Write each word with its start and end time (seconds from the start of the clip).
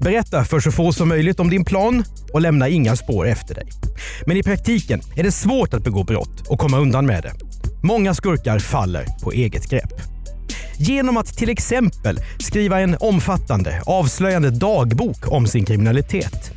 Berätta 0.00 0.44
för 0.44 0.60
så 0.60 0.72
få 0.72 0.92
som 0.92 1.08
möjligt 1.08 1.40
om 1.40 1.50
din 1.50 1.64
plan 1.64 2.04
och 2.32 2.40
lämna 2.40 2.68
inga 2.68 2.96
spår 2.96 3.26
efter 3.26 3.54
dig. 3.54 3.66
Men 4.26 4.36
i 4.36 4.42
praktiken 4.42 5.00
är 5.16 5.22
det 5.22 5.32
svårt 5.32 5.74
att 5.74 5.84
begå 5.84 6.04
brott 6.04 6.46
och 6.48 6.58
komma 6.58 6.78
undan 6.78 7.06
med 7.06 7.22
det. 7.22 7.32
Många 7.82 8.14
skurkar 8.14 8.58
faller 8.58 9.06
på 9.22 9.32
eget 9.32 9.70
grepp. 9.70 9.92
Genom 10.78 11.16
att 11.16 11.26
till 11.26 11.50
exempel 11.50 12.18
skriva 12.38 12.80
en 12.80 12.96
omfattande, 13.00 13.82
avslöjande 13.86 14.50
dagbok 14.50 15.32
om 15.32 15.46
sin 15.46 15.64
kriminalitet. 15.64 16.52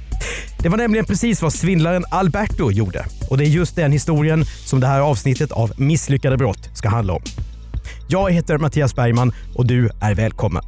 Det 0.59 0.69
var 0.69 0.77
nämligen 0.77 1.05
precis 1.05 1.41
vad 1.41 1.53
svindlaren 1.53 2.05
Alberto 2.09 2.71
gjorde 2.71 3.05
och 3.29 3.37
det 3.37 3.45
är 3.45 3.49
just 3.49 3.75
den 3.75 3.91
historien 3.91 4.45
som 4.45 4.79
det 4.79 4.87
här 4.87 4.99
avsnittet 4.99 5.51
av 5.51 5.71
Misslyckade 5.77 6.37
brott 6.37 6.69
ska 6.73 6.89
handla 6.89 7.13
om. 7.13 7.21
Jag 8.07 8.31
heter 8.31 8.57
Mattias 8.57 8.95
Bergman 8.95 9.33
och 9.55 9.67
du 9.67 9.89
är 10.01 10.15
välkommen. 10.15 10.63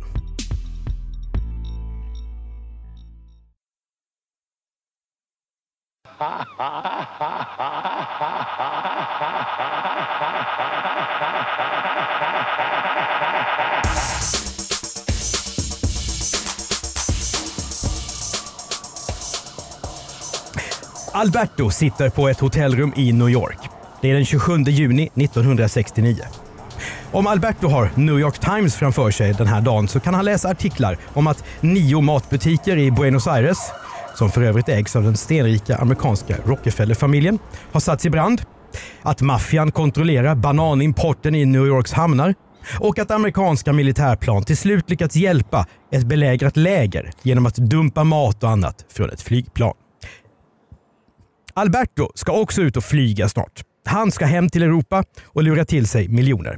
Alberto 21.12 21.70
sitter 21.72 22.10
på 22.10 22.30
ett 22.30 22.40
hotellrum 22.40 22.94
i 22.96 23.14
New 23.14 23.30
York. 23.30 23.58
Det 24.02 24.12
är 24.12 24.14
den 24.14 24.26
27 24.26 24.58
juni 24.58 25.10
1969. 25.16 26.24
Om 27.12 27.28
Alberto 27.28 27.68
har 27.68 27.92
New 27.96 28.20
York 28.20 28.40
Times 28.40 28.76
framför 28.76 29.12
sig 29.12 29.34
den 29.34 29.48
här 29.48 29.62
dagen 29.62 29.88
så 29.88 30.00
kan 30.00 30.14
han 30.14 30.26
läsa 30.26 30.50
artiklar 30.50 30.98
om 31.14 31.28
att 31.28 31.44
nio 31.62 32.02
matbutiker 32.02 32.78
i 32.78 32.92
Buenos 32.92 33.28
Aires, 33.28 33.58
som 34.16 34.30
för 34.32 34.42
övrigt 34.42 34.70
ägs 34.70 34.96
av 34.96 35.04
den 35.04 35.18
stenrika 35.18 35.78
amerikanska 35.78 36.36
Rockefeller-familjen, 36.46 37.40
har 37.72 37.80
satts 37.80 38.06
i 38.06 38.10
brand. 38.10 38.42
Att 39.02 39.22
maffian 39.22 39.72
kontrollerar 39.72 40.36
bananimporten 40.36 41.36
i 41.36 41.46
New 41.46 41.66
Yorks 41.66 41.94
hamnar 41.94 42.34
och 42.80 43.00
att 43.00 43.12
amerikanska 43.12 43.74
militärplan 43.74 44.44
till 44.44 44.58
slut 44.58 44.90
lyckats 44.90 45.16
hjälpa 45.16 45.68
ett 45.92 46.04
belägrat 46.04 46.58
läger 46.58 47.12
genom 47.22 47.46
att 47.46 47.56
dumpa 47.56 48.04
mat 48.04 48.44
och 48.44 48.50
annat 48.50 48.86
från 48.90 49.10
ett 49.10 49.22
flygplan. 49.22 49.74
Alberto 51.54 52.10
ska 52.16 52.32
också 52.32 52.62
ut 52.62 52.78
och 52.78 52.84
flyga 52.84 53.30
snart. 53.30 53.64
Han 53.86 54.12
ska 54.12 54.26
hem 54.26 54.50
till 54.50 54.64
Europa 54.64 55.04
och 55.26 55.44
lura 55.44 55.66
till 55.66 55.88
sig 55.88 56.08
miljoner. 56.08 56.58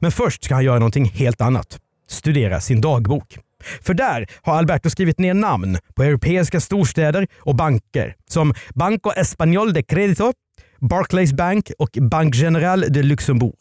Men 0.00 0.12
först 0.12 0.44
ska 0.44 0.54
han 0.54 0.64
göra 0.64 0.78
någonting 0.78 1.04
helt 1.04 1.40
annat. 1.40 1.78
Studera 2.08 2.60
sin 2.60 2.80
dagbok. 2.80 3.38
För 3.82 3.94
där 3.94 4.26
har 4.42 4.54
Alberto 4.58 4.90
skrivit 4.90 5.18
ner 5.18 5.34
namn 5.34 5.78
på 5.94 6.02
europeiska 6.02 6.60
storstäder 6.60 7.26
och 7.38 7.56
banker 7.56 8.14
som 8.28 8.54
Banco 8.74 9.10
Español 9.10 9.72
de 9.72 9.82
Crédito, 9.82 10.32
Barclays 10.80 11.32
Bank 11.32 11.70
och 11.78 11.90
Banque 12.00 12.40
Générale 12.40 12.88
de 12.88 13.02
Luxembourg. 13.02 13.58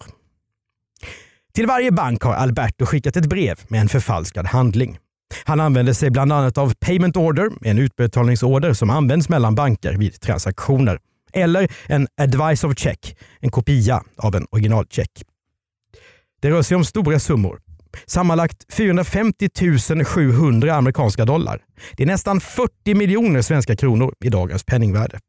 Till 1.53 1.67
varje 1.67 1.91
bank 1.91 2.23
har 2.23 2.33
Alberto 2.33 2.85
skickat 2.85 3.15
ett 3.15 3.25
brev 3.25 3.59
med 3.67 3.81
en 3.81 3.89
förfalskad 3.89 4.45
handling. 4.45 4.97
Han 5.45 5.59
använder 5.59 5.93
sig 5.93 6.09
bland 6.09 6.33
annat 6.33 6.57
av 6.57 6.73
payment 6.73 7.17
order, 7.17 7.49
en 7.61 7.79
utbetalningsorder 7.79 8.73
som 8.73 8.89
används 8.89 9.29
mellan 9.29 9.55
banker 9.55 9.93
vid 9.93 10.21
transaktioner, 10.21 10.99
eller 11.33 11.71
en 11.87 12.07
advice 12.21 12.63
of 12.63 12.77
check, 12.77 13.17
en 13.39 13.49
kopia 13.49 14.03
av 14.17 14.35
en 14.35 14.45
originalcheck. 14.51 15.11
Det 16.41 16.49
rör 16.49 16.61
sig 16.61 16.77
om 16.77 16.85
stora 16.85 17.19
summor. 17.19 17.59
Sammanlagt 18.05 18.73
450 18.73 20.05
700 20.05 20.75
amerikanska 20.75 21.25
dollar. 21.25 21.61
Det 21.97 22.03
är 22.03 22.07
nästan 22.07 22.41
40 22.41 22.93
miljoner 22.93 23.41
svenska 23.41 23.75
kronor 23.75 24.13
i 24.23 24.29
dagens 24.29 24.63
penningvärde. 24.63 25.19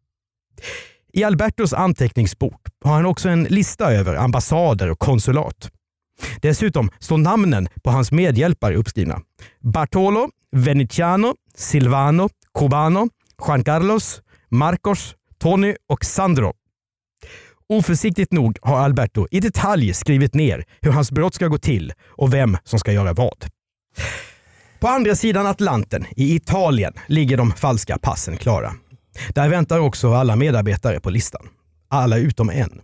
I 1.13 1.25
Albertos 1.25 1.73
anteckningsbok 1.73 2.61
har 2.85 2.93
han 2.93 3.07
också 3.07 3.29
en 3.29 3.45
lista 3.45 3.93
över 3.93 4.15
ambassader 4.15 4.91
och 4.91 4.99
konsulat. 4.99 5.71
Dessutom 6.43 6.91
står 6.99 7.19
namnen 7.19 7.69
på 7.85 7.91
hans 7.91 8.13
medhjälpare 8.13 8.77
uppskrivna. 8.77 9.21
Bartolo, 9.61 10.29
Venetiano, 10.53 11.35
Silvano, 11.55 12.29
Cubano, 12.59 13.09
Juan 13.47 13.65
Carlos, 13.65 14.23
Marcos, 14.49 15.15
Tony 15.39 15.75
och 15.89 16.05
Sandro. 16.05 16.53
Oförsiktigt 17.73 18.33
nog 18.33 18.59
har 18.63 18.79
Alberto 18.79 19.27
i 19.31 19.41
detalj 19.41 19.95
skrivit 19.95 20.35
ner 20.35 20.65
hur 20.81 20.93
hans 20.93 21.13
brott 21.13 21.35
ska 21.35 21.49
gå 21.49 21.59
till 21.59 21.93
och 22.09 22.35
vem 22.35 22.57
som 22.65 22.79
ska 22.79 22.93
göra 22.93 23.13
vad. 23.13 23.47
På 24.81 24.89
andra 24.89 25.15
sidan 25.15 25.47
Atlanten, 25.47 26.07
i 26.17 26.35
Italien, 26.35 26.93
ligger 27.07 27.37
de 27.37 27.53
falska 27.53 27.99
passen 27.99 28.37
klara. 28.37 28.73
Där 29.35 29.49
väntar 29.49 29.79
också 29.79 30.13
alla 30.13 30.37
medarbetare 30.37 31.01
på 31.01 31.11
listan. 31.11 31.49
Alla 31.89 32.17
utom 32.17 32.51
en. 32.51 32.81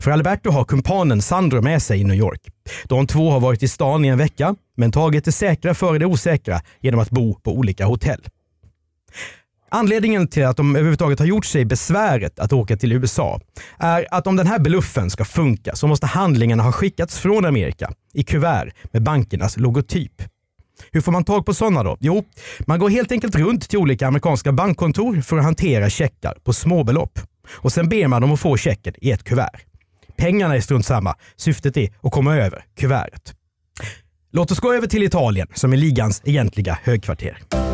För 0.00 0.10
Alberto 0.10 0.50
har 0.50 0.64
kumpanen 0.64 1.22
Sandro 1.22 1.62
med 1.62 1.82
sig 1.82 2.00
i 2.00 2.04
New 2.04 2.16
York. 2.16 2.40
De 2.84 3.06
två 3.06 3.30
har 3.30 3.40
varit 3.40 3.62
i 3.62 3.68
stan 3.68 4.04
i 4.04 4.08
en 4.08 4.18
vecka, 4.18 4.54
men 4.76 4.92
tagit 4.92 5.24
det 5.24 5.32
säkra 5.32 5.74
före 5.74 5.98
det 5.98 6.06
osäkra 6.06 6.60
genom 6.80 7.00
att 7.00 7.10
bo 7.10 7.34
på 7.34 7.52
olika 7.52 7.86
hotell. 7.86 8.20
Anledningen 9.70 10.28
till 10.28 10.46
att 10.46 10.56
de 10.56 10.76
överhuvudtaget 10.76 11.18
har 11.18 11.26
gjort 11.26 11.44
sig 11.44 11.64
besväret 11.64 12.38
att 12.38 12.52
åka 12.52 12.76
till 12.76 12.92
USA 12.92 13.40
är 13.78 14.06
att 14.10 14.26
om 14.26 14.36
den 14.36 14.46
här 14.46 14.58
bluffen 14.58 15.10
ska 15.10 15.24
funka 15.24 15.76
så 15.76 15.86
måste 15.86 16.06
handlingarna 16.06 16.62
ha 16.62 16.72
skickats 16.72 17.18
från 17.18 17.44
Amerika 17.44 17.92
i 18.14 18.22
kuvert 18.22 18.72
med 18.92 19.02
bankernas 19.02 19.56
logotyp. 19.56 20.22
Hur 20.92 21.00
får 21.00 21.12
man 21.12 21.24
tag 21.24 21.46
på 21.46 21.54
sådana 21.54 21.82
då? 21.82 21.96
Jo, 22.00 22.24
man 22.66 22.78
går 22.78 22.90
helt 22.90 23.12
enkelt 23.12 23.34
runt 23.34 23.68
till 23.68 23.78
olika 23.78 24.06
amerikanska 24.06 24.52
bankkontor 24.52 25.20
för 25.20 25.38
att 25.38 25.44
hantera 25.44 25.90
checkar 25.90 26.34
på 26.44 26.52
småbelopp. 26.52 27.18
Och 27.50 27.72
sen 27.72 27.88
ber 27.88 28.06
man 28.06 28.22
dem 28.22 28.32
att 28.32 28.40
få 28.40 28.56
checken 28.56 28.94
i 28.98 29.10
ett 29.10 29.24
kuvert. 29.24 29.60
Pengarna 30.16 30.56
är 30.56 30.60
strunt 30.60 30.86
samma. 30.86 31.14
Syftet 31.36 31.76
är 31.76 31.88
att 32.02 32.12
komma 32.12 32.36
över 32.36 32.64
kuvertet. 32.76 33.34
Låt 34.32 34.50
oss 34.50 34.60
gå 34.60 34.74
över 34.74 34.86
till 34.86 35.02
Italien 35.02 35.48
som 35.54 35.72
är 35.72 35.76
ligans 35.76 36.22
egentliga 36.24 36.78
högkvarter. 36.82 37.67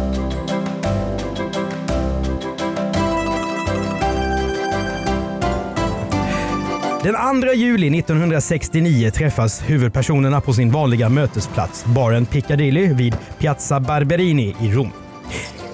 Den 7.05 7.43
2 7.43 7.53
juli 7.53 7.99
1969 7.99 9.11
träffas 9.11 9.63
huvudpersonerna 9.67 10.41
på 10.41 10.53
sin 10.53 10.71
vanliga 10.71 11.09
mötesplats, 11.09 11.85
baren 11.85 12.27
Piccadilly 12.27 12.95
vid 12.95 13.17
Piazza 13.39 13.81
Barberini 13.81 14.57
i 14.61 14.73
Rom. 14.73 14.91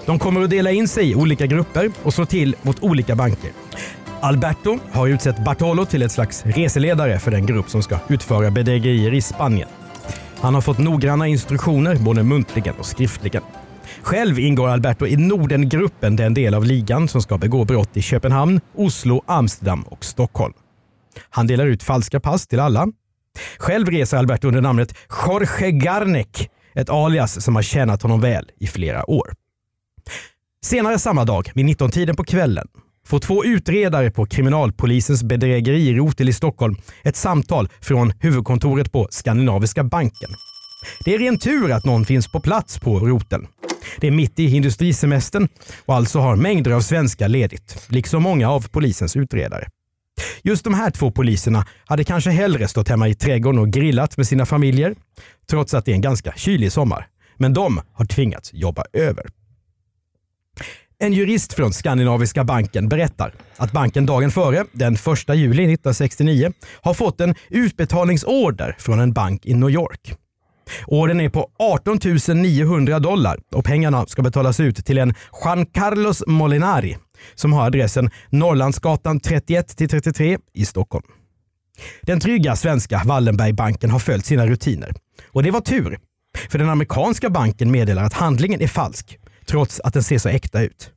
De 0.07 0.19
kommer 0.19 0.43
att 0.43 0.51
dela 0.51 0.71
in 0.71 0.89
sig 0.89 1.11
i 1.11 1.15
olika 1.15 1.47
grupper 1.47 1.91
och 2.03 2.15
slå 2.15 2.27
till 2.27 2.57
mot 2.63 2.83
olika 2.83 3.17
banker. 3.17 3.51
Alberto 4.21 4.79
har 4.93 5.09
utsett 5.09 5.45
Bartolo 5.45 5.85
till 5.85 6.03
ett 6.03 6.13
slags 6.13 6.47
reseledare 6.47 7.19
för 7.19 7.31
den 7.31 7.47
grupp 7.47 7.71
som 7.71 7.83
ska 7.83 7.99
utföra 8.09 8.51
bedrägerier 8.51 9.15
i 9.15 9.21
Spanien. 9.21 9.69
Han 10.41 10.55
har 10.55 10.61
fått 10.61 10.79
noggranna 10.79 11.27
instruktioner 11.27 11.97
både 11.97 12.23
muntligen 12.23 12.75
och 12.79 12.87
skriftligen. 12.87 13.43
Själv 14.03 14.39
ingår 14.39 14.69
Alberto 14.69 15.07
i 15.07 15.17
Nordengruppen, 15.17 16.17
den 16.17 16.35
del 16.35 16.55
av 16.55 16.65
ligan 16.65 17.09
som 17.09 17.23
ska 17.23 17.39
begå 17.39 17.65
brott 17.65 17.97
i 17.97 18.03
Köpenhamn, 18.03 18.61
Oslo, 18.75 19.23
Amsterdam 19.27 19.83
och 19.83 20.05
Stockholm. 20.05 20.55
Han 21.31 21.47
delar 21.47 21.67
ut 21.67 21.83
falska 21.83 22.21
pass 22.21 22.47
till 22.47 22.61
alla. 22.61 22.89
Själv 23.59 23.91
reser 23.91 24.17
Alberto 24.17 24.49
under 24.49 24.61
namnet 24.61 24.95
Jorge 25.27 25.71
Garnek, 25.71 26.51
ett 26.75 26.91
alias 26.91 27.45
som 27.45 27.55
har 27.57 27.63
tjänat 27.63 28.03
honom 28.03 28.21
väl 28.21 28.51
i 28.61 28.67
flera 28.67 29.11
år. 29.11 29.33
Senare 30.65 30.99
samma 30.99 31.25
dag, 31.25 31.51
vid 31.55 31.67
19-tiden 31.67 32.17
på 32.17 32.25
kvällen, 32.25 32.69
får 33.07 33.19
två 33.19 33.45
utredare 33.45 34.11
på 34.11 34.27
kriminalpolisens 34.27 35.23
bedrägerirotel 35.23 36.29
i 36.29 36.33
Stockholm 36.33 36.77
ett 37.03 37.17
samtal 37.17 37.69
från 37.81 38.13
huvudkontoret 38.19 38.93
på 38.93 39.09
Skandinaviska 39.11 39.85
banken. 39.85 40.31
Det 41.05 41.15
är 41.15 41.19
ren 41.19 41.39
tur 41.39 41.73
att 41.73 41.85
någon 41.85 42.05
finns 42.05 42.33
på 42.33 42.41
plats 42.41 42.79
på 42.79 42.99
roteln. 42.99 43.47
Det 44.01 44.07
är 44.07 44.11
mitt 44.11 44.39
i 44.39 44.57
industrisemestern 44.57 45.49
och 45.87 45.95
alltså 45.95 46.19
har 46.19 46.37
mängder 46.37 46.71
av 46.71 46.81
svenskar 46.81 47.29
ledigt, 47.29 47.87
liksom 47.89 48.23
många 48.23 48.51
av 48.51 48.69
polisens 48.69 49.17
utredare. 49.17 49.69
Just 50.43 50.65
de 50.65 50.75
här 50.75 50.91
två 50.91 51.11
poliserna 51.11 51.67
hade 51.85 52.05
kanske 52.05 52.31
hellre 52.31 52.69
stått 52.69 52.89
hemma 52.89 53.09
i 53.09 53.15
trädgården 53.15 53.61
och 53.61 53.71
grillat 53.71 54.17
med 54.17 54.27
sina 54.27 54.47
familjer, 54.47 54.95
trots 55.51 55.75
att 55.75 55.85
det 55.85 55.91
är 55.91 55.95
en 55.95 56.01
ganska 56.01 56.33
kylig 56.37 56.73
sommar. 56.73 57.07
Men 57.37 57.55
de 57.55 57.81
har 57.93 58.05
tvingats 58.05 58.51
jobba 58.55 58.85
över. 58.93 59.27
En 61.03 61.13
jurist 61.13 61.53
från 61.53 61.73
Skandinaviska 61.73 62.45
banken 62.45 62.89
berättar 62.89 63.35
att 63.57 63.73
banken 63.73 64.07
dagen 64.07 64.31
före, 64.31 64.65
den 64.73 64.95
1 64.95 65.01
juli 65.29 65.63
1969, 65.63 66.53
har 66.83 66.95
fått 66.95 67.21
en 67.21 67.35
utbetalningsorder 67.49 68.77
från 68.79 69.01
en 69.01 69.13
bank 69.13 69.47
i 69.47 69.55
New 69.55 69.71
York. 69.71 70.15
Ordern 70.87 71.21
är 71.21 71.29
på 71.29 71.51
18 71.59 71.99
900 72.43 72.99
dollar 72.99 73.39
och 73.55 73.65
pengarna 73.65 74.07
ska 74.07 74.23
betalas 74.23 74.61
ut 74.61 74.87
till 74.87 74.99
en 74.99 75.15
Juan 75.45 75.67
Carlos 75.67 76.23
Molinari 76.27 76.97
som 77.35 77.53
har 77.53 77.67
adressen 77.67 78.11
Norrlandsgatan 78.31 79.21
31-33 79.21 80.39
i 80.55 80.65
Stockholm. 80.65 81.07
Den 82.03 82.21
trygga 82.21 82.57
svenska 82.57 83.03
Wallenbergbanken 83.05 83.91
har 83.91 83.99
följt 83.99 84.27
sina 84.27 84.47
rutiner. 84.47 84.95
Och 85.33 85.43
det 85.43 85.51
var 85.51 85.61
tur, 85.61 85.99
för 86.51 86.59
den 86.59 86.69
amerikanska 86.69 87.31
banken 87.31 87.71
meddelar 87.71 88.05
att 88.05 88.13
handlingen 88.13 88.63
är 88.63 88.69
falsk, 88.69 89.19
trots 89.47 89.81
att 89.81 89.95
den 89.95 90.03
ser 90.03 90.19
så 90.19 90.29
äkta 90.29 90.63
ut. 90.63 90.91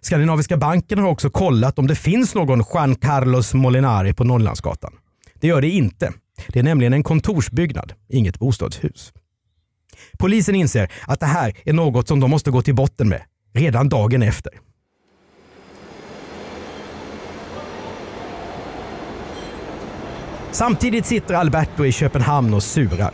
Skandinaviska 0.00 0.56
banken 0.56 0.98
har 0.98 1.08
också 1.08 1.30
kollat 1.30 1.78
om 1.78 1.86
det 1.86 1.94
finns 1.94 2.34
någon 2.34 2.64
Juan 2.74 2.94
Carlos 2.94 3.54
Molinari 3.54 4.14
på 4.14 4.24
Norrlandsgatan. 4.24 4.92
Det 5.40 5.46
gör 5.46 5.60
det 5.60 5.70
inte. 5.70 6.12
Det 6.48 6.58
är 6.58 6.62
nämligen 6.62 6.92
en 6.92 7.02
kontorsbyggnad, 7.02 7.92
inget 8.08 8.38
bostadshus. 8.38 9.12
Polisen 10.18 10.54
inser 10.54 10.92
att 11.06 11.20
det 11.20 11.26
här 11.26 11.56
är 11.64 11.72
något 11.72 12.08
som 12.08 12.20
de 12.20 12.30
måste 12.30 12.50
gå 12.50 12.62
till 12.62 12.74
botten 12.74 13.08
med 13.08 13.22
redan 13.54 13.88
dagen 13.88 14.22
efter. 14.22 14.52
Samtidigt 20.58 21.06
sitter 21.06 21.34
Alberto 21.34 21.84
i 21.84 21.92
Köpenhamn 21.92 22.54
och 22.54 22.62
surar. 22.62 23.10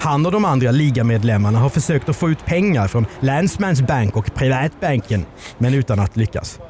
Han 0.00 0.26
och 0.26 0.32
de 0.32 0.44
andra 0.44 0.70
ligamedlemmarna 0.70 1.58
har 1.58 1.68
försökt 1.68 2.08
att 2.08 2.16
få 2.16 2.30
ut 2.30 2.44
pengar 2.44 2.88
från 2.88 3.06
Landsmans 3.20 3.82
Bank 3.82 4.16
och 4.16 4.34
Privatbanken, 4.34 5.26
men 5.58 5.74
utan 5.74 6.00
att 6.00 6.16
lyckas. 6.16 6.60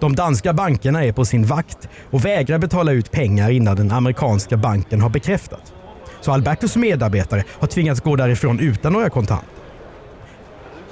De 0.00 0.16
danska 0.16 0.52
bankerna 0.52 1.04
är 1.04 1.12
på 1.12 1.24
sin 1.24 1.44
vakt 1.44 1.88
och 2.10 2.24
vägrar 2.24 2.58
betala 2.58 2.92
ut 2.92 3.10
pengar 3.10 3.50
innan 3.50 3.76
den 3.76 3.90
amerikanska 3.90 4.56
banken 4.56 5.00
har 5.00 5.10
bekräftat. 5.10 5.72
Så 6.20 6.32
Albertos 6.32 6.76
medarbetare 6.76 7.44
har 7.50 7.68
tvingats 7.68 8.00
gå 8.00 8.16
därifrån 8.16 8.60
utan 8.60 8.92
några 8.92 9.10
kontanter. 9.10 9.48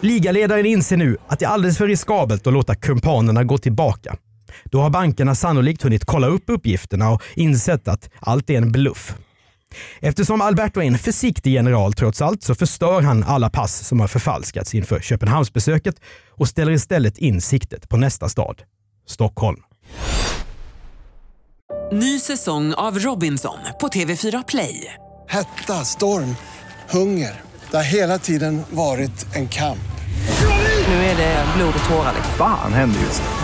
Ligaledaren 0.01 0.67
inser 0.67 0.97
nu 0.97 1.17
att 1.29 1.39
det 1.39 1.45
är 1.45 1.51
alldeles 1.51 1.79
för 1.79 1.89
riskabelt 1.89 2.47
att 2.47 2.53
låta 2.53 2.75
kumpanerna 2.75 3.45
gå 3.45 3.59
tillbaka. 3.59 4.17
Då 4.65 4.81
har 4.81 4.91
bankerna 4.91 5.35
sannolikt 5.35 5.83
hunnit 5.83 6.05
kolla 6.05 6.27
upp 6.27 6.45
uppgifterna 6.47 7.11
och 7.11 7.23
insett 7.35 7.89
att 7.89 8.11
allt 8.21 8.51
är 8.51 8.57
en 8.57 8.73
bluff. 8.73 9.15
Eftersom 10.01 10.41
Alberto 10.41 10.81
är 10.81 10.87
en 10.87 10.99
försiktig 10.99 11.53
general 11.53 11.93
trots 11.93 12.23
allt 12.23 12.43
så 12.43 12.55
förstör 12.55 13.03
han 13.03 13.25
alla 13.25 13.51
pass 13.51 13.89
som 13.89 14.01
har 14.01 14.09
förfalskats 14.09 14.75
inför 14.75 15.01
Köpenhamnsbesöket 15.01 15.97
och 16.31 16.49
ställer 16.49 16.73
istället 16.73 17.19
in 17.19 17.41
siktet 17.41 17.89
på 17.89 17.97
nästa 17.97 18.29
stad, 18.29 18.63
Stockholm. 19.07 19.61
Ny 21.93 22.19
säsong 22.19 22.75
av 22.75 22.99
Robinson 22.99 23.59
på 23.81 23.89
TV4 23.89 24.45
Play. 24.49 24.95
Hetta, 25.29 25.85
storm, 25.85 26.37
hunger. 26.91 27.41
Det 27.71 27.77
har 27.77 27.85
hela 27.85 28.19
tiden 28.19 28.63
varit 28.71 29.27
en 29.35 29.49
kamp. 29.49 29.79
Nu 30.89 30.95
är 30.95 31.17
det 31.17 31.47
blod 31.57 31.75
och 31.79 31.89
tårar. 31.89 32.15
Fan 32.39 32.73
händer 32.73 33.01
just 33.01 33.23
nu. 33.23 33.44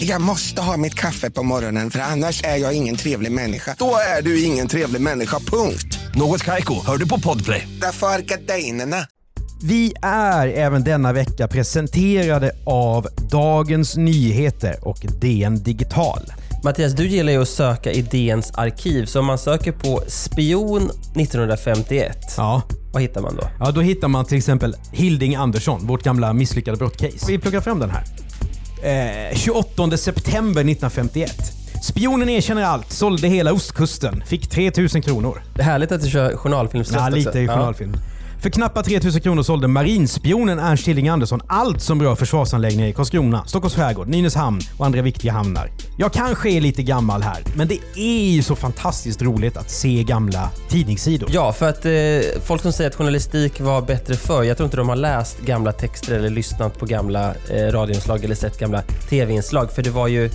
Jag 0.00 0.20
måste 0.20 0.62
ha 0.62 0.76
mitt 0.76 0.94
kaffe 0.94 1.30
på 1.30 1.42
morgonen 1.42 1.90
för 1.90 1.98
annars 2.00 2.44
är 2.44 2.56
jag 2.56 2.74
ingen 2.74 2.96
trevlig 2.96 3.32
människa. 3.32 3.74
Då 3.78 3.94
är 4.18 4.22
du 4.22 4.42
ingen 4.44 4.68
trevlig 4.68 5.00
människa, 5.00 5.38
punkt. 5.38 5.98
Något 6.14 6.44
Kaiko, 6.44 6.74
hör 6.86 6.96
du 6.96 7.08
på 7.08 7.20
Podplay. 7.20 7.68
Därför 7.80 8.06
är 8.06 8.18
gardinerna. 8.18 8.96
Vi 9.62 9.92
är 10.02 10.46
även 10.48 10.84
denna 10.84 11.12
vecka 11.12 11.48
presenterade 11.48 12.50
av 12.66 13.08
Dagens 13.30 13.96
Nyheter 13.96 14.76
och 14.88 14.98
DN 15.20 15.62
Digital. 15.62 16.32
Mattias, 16.64 16.92
du 16.92 17.06
gillar 17.08 17.32
ju 17.32 17.42
att 17.42 17.48
söka 17.48 17.92
i 17.92 18.02
DNs 18.02 18.50
arkiv, 18.50 19.06
så 19.06 19.20
om 19.20 19.26
man 19.26 19.38
söker 19.38 19.72
på 19.72 20.02
spion 20.08 20.90
1951, 21.16 22.16
Ja. 22.36 22.62
vad 22.92 23.02
hittar 23.02 23.20
man 23.20 23.36
då? 23.36 23.48
Ja, 23.60 23.70
då 23.70 23.80
hittar 23.80 24.08
man 24.08 24.24
till 24.24 24.38
exempel 24.38 24.76
Hilding 24.92 25.34
Andersson, 25.34 25.86
vårt 25.86 26.02
gamla 26.02 26.32
misslyckade 26.32 26.76
brottcase. 26.76 27.26
Vi 27.28 27.38
plockar 27.38 27.60
fram 27.60 27.78
den 27.80 27.90
här. 27.90 28.04
Eh, 28.82 29.36
28 29.36 29.96
september 29.96 30.60
1951. 30.64 31.30
Spionen 31.82 32.28
erkänner 32.28 32.62
allt, 32.64 32.92
sålde 32.92 33.28
hela 33.28 33.52
ostkusten, 33.52 34.22
fick 34.26 34.48
3000 34.48 35.02
kronor. 35.02 35.42
Det 35.54 35.60
är 35.60 35.64
härligt 35.64 35.92
att 35.92 36.02
du 36.02 36.10
kör 36.10 36.36
journalfilmsröst 36.36 36.98
Ja, 37.00 37.06
också. 37.06 37.16
lite 37.16 37.38
i 37.40 37.48
journalfilm. 37.48 37.96
För 38.40 38.50
knappa 38.50 38.82
3000 38.82 39.20
kronor 39.20 39.42
sålde 39.42 39.68
marinspionen 39.68 40.58
Ernst 40.58 40.88
Hilding 40.88 41.08
Andersson 41.08 41.40
allt 41.46 41.82
som 41.82 42.02
rör 42.02 42.14
försvarsanläggningar 42.14 42.88
i 42.88 42.92
Karlskrona, 42.92 43.44
Stockholms 43.46 43.74
skärgård, 43.74 44.08
Nynäshamn 44.08 44.60
och 44.78 44.86
andra 44.86 45.02
viktiga 45.02 45.32
hamnar. 45.32 45.70
Jag 45.98 46.12
kanske 46.12 46.50
är 46.50 46.60
lite 46.60 46.82
gammal 46.82 47.22
här, 47.22 47.42
men 47.54 47.68
det 47.68 47.78
är 47.96 48.30
ju 48.30 48.42
så 48.42 48.56
fantastiskt 48.56 49.22
roligt 49.22 49.56
att 49.56 49.70
se 49.70 50.02
gamla 50.02 50.50
tidningssidor. 50.68 51.28
Ja, 51.32 51.52
för 51.52 51.68
att 51.68 51.84
eh, 51.84 52.40
folk 52.42 52.62
som 52.62 52.72
säger 52.72 52.90
att 52.90 52.96
journalistik 52.96 53.60
var 53.60 53.82
bättre 53.82 54.14
förr, 54.14 54.42
jag 54.42 54.56
tror 54.56 54.64
inte 54.64 54.76
de 54.76 54.88
har 54.88 54.96
läst 54.96 55.40
gamla 55.40 55.72
texter 55.72 56.14
eller 56.14 56.30
lyssnat 56.30 56.78
på 56.78 56.86
gamla 56.86 57.34
eh, 57.50 57.56
radioinslag 57.72 58.24
eller 58.24 58.34
sett 58.34 58.58
gamla 58.58 58.82
tv-inslag. 58.82 59.72
För 59.72 59.82
det 59.82 59.90
var 59.90 60.08
ju, 60.08 60.30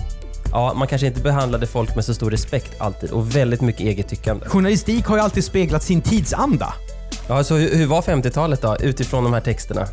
ja, 0.52 0.74
man 0.76 0.88
kanske 0.88 1.06
inte 1.06 1.20
behandlade 1.20 1.66
folk 1.66 1.94
med 1.94 2.04
så 2.04 2.14
stor 2.14 2.30
respekt 2.30 2.80
alltid 2.80 3.10
och 3.10 3.36
väldigt 3.36 3.60
mycket 3.60 3.80
eget 3.82 4.08
tyckande. 4.08 4.46
Journalistik 4.48 5.06
har 5.06 5.16
ju 5.16 5.22
alltid 5.22 5.44
speglat 5.44 5.82
sin 5.82 6.00
tidsanda. 6.00 6.74
Ja, 7.28 7.44
så 7.44 7.56
hur, 7.56 7.76
hur 7.76 7.86
var 7.86 8.02
50-talet 8.02 8.62
då, 8.62 8.76
utifrån 8.80 9.24
de 9.24 9.32
här 9.32 9.40
texterna? 9.40 9.86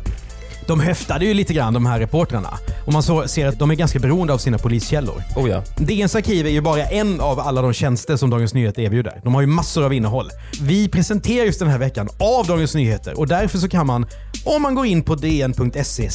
De 0.66 0.80
höftade 0.80 1.24
ju 1.24 1.34
lite 1.34 1.52
grann 1.52 1.74
de 1.74 1.86
här 1.86 1.98
reportrarna. 1.98 2.58
Och 2.86 2.92
man 2.92 3.02
så 3.02 3.28
ser 3.28 3.46
att 3.46 3.58
de 3.58 3.70
är 3.70 3.74
ganska 3.74 3.98
beroende 3.98 4.32
av 4.32 4.38
sina 4.38 4.58
poliskällor. 4.58 5.22
Oh 5.36 5.50
ja. 5.50 5.62
DNs 5.76 6.14
arkiv 6.14 6.46
är 6.46 6.50
ju 6.50 6.60
bara 6.60 6.84
en 6.84 7.20
av 7.20 7.40
alla 7.40 7.62
de 7.62 7.72
tjänster 7.72 8.16
som 8.16 8.30
Dagens 8.30 8.54
Nyheter 8.54 8.82
erbjuder. 8.82 9.20
De 9.24 9.34
har 9.34 9.40
ju 9.40 9.46
massor 9.46 9.84
av 9.84 9.92
innehåll. 9.92 10.30
Vi 10.62 10.88
presenterar 10.88 11.44
just 11.44 11.58
den 11.58 11.68
här 11.68 11.78
veckan 11.78 12.08
av 12.18 12.46
Dagens 12.46 12.74
Nyheter 12.74 13.18
och 13.18 13.28
därför 13.28 13.58
så 13.58 13.68
kan 13.68 13.86
man, 13.86 14.06
om 14.44 14.62
man 14.62 14.74
går 14.74 14.86
in 14.86 15.02
på 15.02 15.14
dn.se 15.14 16.10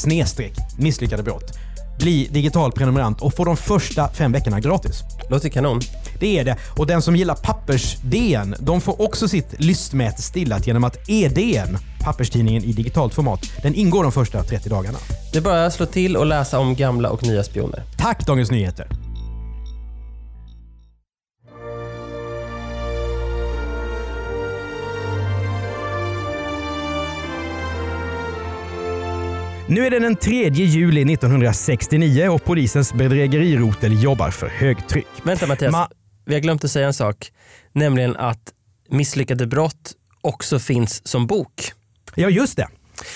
misslyckade 0.77 1.23
brott, 1.23 1.57
bli 1.97 2.27
digital 2.31 2.71
prenumerant 2.71 3.21
och 3.21 3.35
få 3.35 3.45
de 3.45 3.57
första 3.57 4.09
fem 4.09 4.31
veckorna 4.31 4.59
gratis. 4.59 5.03
Låter 5.29 5.49
kanon. 5.49 5.81
Det 6.19 6.39
är 6.39 6.45
det. 6.45 6.57
Och 6.77 6.87
den 6.87 7.01
som 7.01 7.15
gillar 7.15 7.35
pappers-DN, 7.35 8.55
de 8.59 8.81
får 8.81 9.01
också 9.01 9.27
sitt 9.27 9.55
lystmäte 9.59 10.21
stillat 10.21 10.67
genom 10.67 10.83
att 10.83 11.09
EDN, 11.09 11.77
papperstidningen 12.03 12.63
i 12.63 12.71
digitalt 12.71 13.13
format, 13.13 13.39
den 13.63 13.75
ingår 13.75 14.03
de 14.03 14.11
första 14.11 14.43
30 14.43 14.69
dagarna. 14.69 14.97
Det 15.31 15.37
är 15.37 15.41
bara 15.41 15.65
att 15.65 15.73
slå 15.73 15.85
till 15.85 16.17
och 16.17 16.25
läsa 16.25 16.59
om 16.59 16.75
gamla 16.75 17.09
och 17.09 17.23
nya 17.23 17.43
spioner. 17.43 17.83
Tack 17.97 18.25
Dagens 18.25 18.51
Nyheter! 18.51 18.96
Nu 29.67 29.85
är 29.85 29.89
det 29.91 29.99
den 29.99 30.15
3 30.15 30.49
juli 30.49 31.13
1969 31.13 32.27
och 32.29 32.43
polisens 32.43 32.93
bedrägerirotel 32.93 34.03
jobbar 34.03 34.31
för 34.31 34.47
högtryck. 34.47 35.07
Vänta 35.23 35.47
Mattias, 35.47 35.75
Ma- 35.75 35.87
vi 36.25 36.33
har 36.33 36.41
glömt 36.41 36.63
att 36.63 36.71
säga 36.71 36.87
en 36.87 36.93
sak. 36.93 37.31
Nämligen 37.73 38.15
att 38.15 38.53
Misslyckade 38.89 39.47
brott 39.47 39.91
också 40.21 40.59
finns 40.59 41.07
som 41.07 41.27
bok 41.27 41.71
Ja, 42.15 42.29
just 42.29 42.57
det. 42.57 42.67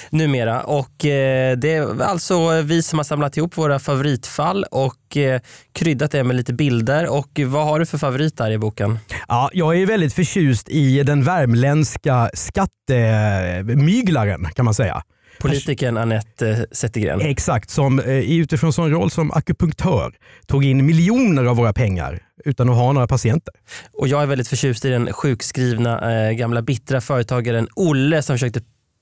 numera. 0.10 0.62
Och 0.64 1.06
eh, 1.06 1.58
det 1.58 1.74
är 1.74 2.02
alltså 2.04 2.62
vi 2.62 2.84
som 2.84 3.00
har 3.00 3.04
samlat 3.04 3.38
ihop 3.38 3.58
våra 3.58 3.80
favoritfall 3.80 4.66
och 4.72 5.18
eh, 5.18 5.42
kryddat 5.74 6.12
det 6.12 6.24
med 6.24 6.36
lite 6.36 6.54
bilder. 6.54 7.12
Och 7.14 7.40
vad 7.46 7.66
har 7.66 7.80
du 7.80 7.86
för 7.86 7.98
favorit 7.98 8.38
där 8.38 8.52
i 8.52 8.58
boken? 8.58 9.00
Ja, 9.28 9.50
jag 9.54 9.78
är 9.82 9.86
väldigt 9.86 10.14
förtjust 10.14 10.70
i 10.70 11.04
den 11.04 11.24
värmländska 11.24 12.30
skattemyglaren 12.34 14.48
kan 14.56 14.66
man 14.66 14.74
säga. 14.74 15.04
Politikern 15.42 15.98
Anette 15.98 16.50
eh, 16.50 16.60
Zettergren. 16.72 17.22
Exakt, 17.22 17.70
som 17.70 18.00
eh, 18.00 18.32
utifrån 18.32 18.74
sin 18.74 18.90
roll 18.90 19.12
som 19.12 19.32
akupunktör 19.32 20.14
tog 20.48 20.66
in 20.66 20.86
miljoner 20.86 21.46
av 21.46 21.56
våra 21.56 21.74
pengar 21.74 22.20
utan 22.46 22.70
att 22.70 22.76
ha 22.76 22.92
några 22.92 23.08
patienter. 23.08 23.54
Och 23.94 24.08
jag 24.08 24.22
är 24.22 24.26
väldigt 24.26 24.48
förtjust 24.48 24.86
i 24.86 24.90
den 24.90 25.14
sjukskrivna 25.14 26.28
eh, 26.28 26.32
gamla 26.32 26.62
bittra 26.62 27.02
företagaren 27.02 27.68
Olle 27.76 28.22
som 28.22 28.36
försökte 28.36 28.62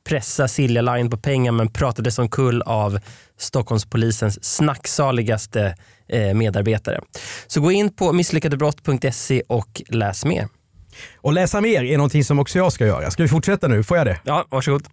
pressa 0.09 0.47
Silja 0.47 0.81
Line 0.81 1.09
på 1.09 1.17
pengar 1.17 1.51
men 1.51 1.71
pratades 1.71 2.19
omkull 2.19 2.61
av 2.61 2.99
Stockholmspolisens 3.37 4.43
snacksaligaste 4.43 5.75
eh, 6.07 6.33
medarbetare. 6.33 7.01
Så 7.47 7.61
gå 7.61 7.71
in 7.71 7.93
på 7.93 8.13
misslyckadebrott.se 8.13 9.41
och 9.47 9.81
läs 9.89 10.25
mer. 10.25 10.47
Och 11.17 11.33
läsa 11.33 11.61
mer 11.61 11.83
är 11.83 11.97
någonting 11.97 12.23
som 12.23 12.39
också 12.39 12.57
jag 12.57 12.73
ska 12.73 12.85
göra. 12.85 13.11
Ska 13.11 13.23
vi 13.23 13.29
fortsätta 13.29 13.67
nu? 13.67 13.83
Får 13.83 13.97
jag 13.97 14.07
det? 14.07 14.19
Ja, 14.23 14.45
varsågod. 14.49 14.87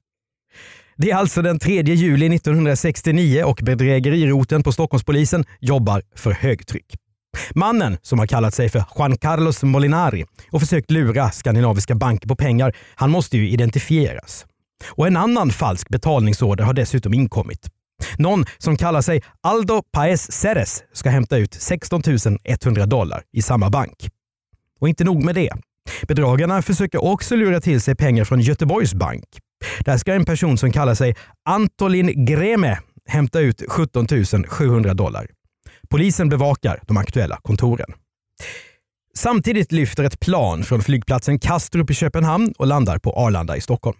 Det 0.99 1.11
är 1.11 1.17
alltså 1.17 1.43
den 1.43 1.59
3 1.59 1.83
juli 1.83 2.37
1969 2.37 3.45
och 3.45 3.61
bedrägeriroten 3.63 4.63
på 4.63 4.73
Stockholmspolisen 4.73 5.45
jobbar 5.61 6.03
för 6.15 6.31
högtryck. 6.31 6.95
Mannen, 7.55 7.99
som 8.03 8.19
har 8.19 8.27
kallat 8.27 8.55
sig 8.55 8.69
för 8.69 8.85
Juan 8.99 9.19
Carlos 9.19 9.63
Molinari 9.63 10.25
och 10.51 10.61
försökt 10.61 10.91
lura 10.91 11.31
skandinaviska 11.31 11.95
banker 11.95 12.29
på 12.29 12.37
pengar, 12.37 12.77
han 12.95 13.11
måste 13.11 13.37
ju 13.37 13.49
identifieras. 13.51 14.47
Och 14.91 15.07
en 15.07 15.17
annan 15.17 15.51
falsk 15.51 15.89
betalningsorder 15.89 16.65
har 16.65 16.73
dessutom 16.73 17.15
inkommit. 17.15 17.69
Någon 18.19 18.45
som 18.59 18.77
kallar 18.77 19.03
sig 19.03 19.23
Aldo 19.41 19.83
Paez 19.93 20.33
Ceres 20.33 20.83
ska 20.93 21.11
hämta 21.11 21.37
ut 21.37 21.55
16 21.55 22.03
100 22.45 22.87
dollar 22.87 23.23
i 23.33 23.43
samma 23.43 23.71
bank. 23.71 24.09
Och 24.81 24.89
inte 24.89 25.05
nog 25.05 25.25
med 25.25 25.35
det. 25.35 25.53
Bedragarna 26.09 26.63
försöker 26.63 27.05
också 27.05 27.37
lura 27.37 27.61
till 27.61 27.81
sig 27.81 27.95
pengar 27.95 28.25
från 28.25 28.41
Göteborgs 28.41 28.95
bank. 28.95 29.25
Där 29.85 29.97
ska 29.97 30.15
en 30.15 30.25
person 30.25 30.59
som 30.59 30.73
kallar 30.73 30.95
sig 30.95 31.17
Antolin 31.49 32.25
Greme 32.25 32.79
hämta 33.09 33.41
ut 33.41 33.63
17 33.69 34.07
700 34.49 34.95
dollar. 34.95 35.27
Polisen 35.89 36.29
bevakar 36.29 36.81
de 36.87 36.97
aktuella 36.97 37.39
kontoren. 37.43 37.93
Samtidigt 39.15 39.73
lyfter 39.73 40.05
ett 40.05 40.21
plan 40.21 40.65
från 40.65 40.83
flygplatsen 40.83 41.39
Kastrup 41.39 41.91
i 41.91 41.95
Köpenhamn 41.95 42.53
och 42.59 42.67
landar 42.67 42.99
på 42.99 43.13
Arlanda 43.13 43.57
i 43.57 43.61
Stockholm. 43.61 43.99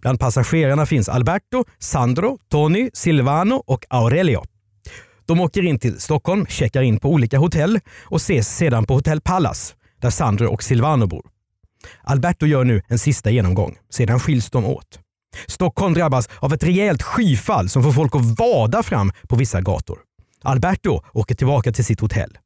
Bland 0.00 0.20
passagerarna 0.20 0.86
finns 0.86 1.08
Alberto, 1.08 1.64
Sandro, 1.78 2.38
Tony, 2.50 2.90
Silvano 2.92 3.54
och 3.66 3.86
Aurelio. 3.90 4.42
De 5.26 5.40
åker 5.40 5.62
in 5.62 5.78
till 5.78 6.00
Stockholm, 6.00 6.46
checkar 6.46 6.82
in 6.82 7.00
på 7.00 7.08
olika 7.08 7.38
hotell 7.38 7.80
och 8.04 8.16
ses 8.16 8.56
sedan 8.56 8.84
på 8.84 8.94
Hotell 8.94 9.20
Pallas 9.20 9.74
där 10.00 10.10
Sandro 10.10 10.52
och 10.52 10.62
Silvano 10.62 11.06
bor. 11.06 11.26
Alberto 12.02 12.46
gör 12.46 12.64
nu 12.64 12.82
en 12.88 12.98
sista 12.98 13.30
genomgång, 13.30 13.76
sedan 13.90 14.20
skiljs 14.20 14.50
de 14.50 14.64
åt. 14.64 15.00
Stockholm 15.46 15.94
drabbas 15.94 16.28
av 16.38 16.52
ett 16.52 16.62
rejält 16.62 17.02
skyfall 17.02 17.68
som 17.68 17.82
får 17.82 17.92
folk 17.92 18.14
att 18.14 18.38
vada 18.38 18.82
fram 18.82 19.12
på 19.28 19.36
vissa 19.36 19.60
gator. 19.60 19.98
Alberto 20.42 21.02
åker 21.12 21.34
tillbaka 21.34 21.72
till 21.72 21.84
sitt 21.84 22.00
hotell. 22.00 22.38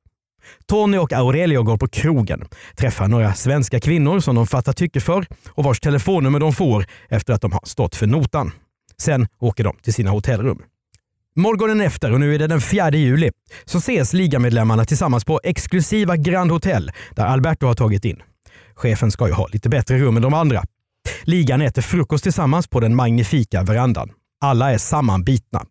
Tony 0.67 0.99
och 0.99 1.13
Aurelio 1.13 1.63
går 1.63 1.77
på 1.77 1.89
krogen, 1.89 2.45
träffar 2.77 3.09
några 3.09 3.35
svenska 3.35 3.81
kvinnor 3.81 4.21
som 4.21 4.35
de 4.35 4.47
fattar 4.47 4.73
tycke 4.73 5.01
för 5.01 5.27
och 5.49 5.65
vars 5.65 5.81
telefonnummer 5.81 6.41
de 6.41 6.53
får 6.53 6.87
efter 7.09 7.33
att 7.33 7.41
de 7.41 7.53
har 7.53 7.61
stått 7.65 7.97
för 7.97 8.07
notan. 8.07 8.53
Sen 8.99 9.29
åker 9.41 9.65
de 9.65 9.77
till 9.83 9.95
sina 9.95 10.11
hotellrum. 10.11 10.63
Morgonen 11.37 11.81
efter, 11.81 12.13
och 12.13 12.21
nu 12.21 12.35
är 12.35 12.39
det 12.39 12.47
den 12.47 12.61
4 12.61 12.91
juli, 12.91 13.31
så 13.65 13.79
ses 13.79 14.13
ligamedlemmarna 14.13 14.85
tillsammans 14.85 15.25
på 15.25 15.41
exklusiva 15.45 16.17
Grand 16.17 16.51
Hotel 16.51 16.93
där 17.11 17.25
Alberto 17.25 17.67
har 17.67 17.75
tagit 17.75 18.05
in. 18.05 18.23
Chefen 18.75 19.11
ska 19.11 19.27
ju 19.27 19.33
ha 19.33 19.47
lite 19.47 19.69
bättre 19.69 19.99
rum 19.99 20.17
än 20.17 20.23
de 20.23 20.35
andra. 20.35 20.63
Ligan 21.23 21.63
äter 21.63 21.83
frukost 21.83 22.25
tillsammans 22.25 22.69
på 22.69 22.81
den 22.81 22.95
magnifika 22.95 23.63
verandan. 23.63 24.11
Alla 24.41 24.73
är 24.73 24.79
sammanbitna. 24.79 25.65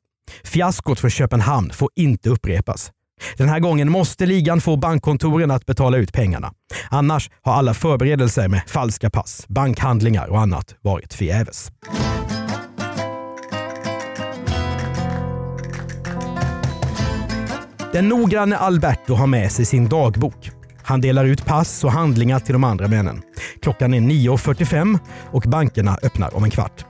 Fiaskot 0.44 1.00
för 1.00 1.10
Köpenhamn 1.10 1.72
får 1.74 1.90
inte 1.96 2.30
upprepas. 2.30 2.92
Den 3.38 3.50
här 3.50 3.60
gången 3.60 3.92
måste 3.92 4.26
ligan 4.26 4.62
få 4.62 4.78
bankkontoren 4.78 5.52
att 5.52 5.66
betala 5.66 5.98
ut 5.98 6.14
pengarna. 6.14 6.54
Annars 6.90 7.30
har 7.42 7.54
alla 7.54 7.74
förberedelser 7.74 8.48
med 8.48 8.62
falska 8.68 9.10
pass, 9.10 9.46
bankhandlingar 9.48 10.28
och 10.28 10.40
annat 10.40 10.76
varit 10.82 11.14
förgäves. 11.14 11.72
Den 17.94 18.10
noggranne 18.10 18.58
Alberto 18.58 19.14
har 19.14 19.28
med 19.28 19.52
sig 19.52 19.66
sin 19.66 19.90
dagbok. 19.90 20.61
Han 20.84 21.02
delar 21.02 21.26
ut 21.26 21.46
pass 21.46 21.84
och 21.84 21.92
handlingar 21.92 22.40
till 22.40 22.54
de 22.54 22.64
andra 22.64 22.88
männen. 22.88 23.22
Klockan 23.62 23.94
är 23.94 24.00
9.45 24.00 25.00
och 25.32 25.42
bankerna 25.48 25.98
öppnar 26.04 26.36
om 26.36 26.44
en 26.44 26.50
kvart. 26.50 26.86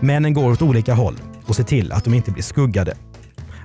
Männen 0.00 0.34
går 0.34 0.50
åt 0.50 0.62
olika 0.62 0.94
håll 0.94 1.16
och 1.46 1.56
ser 1.56 1.64
till 1.64 1.92
att 1.92 2.04
de 2.04 2.14
inte 2.14 2.30
blir 2.30 2.42
skuggade. 2.42 2.94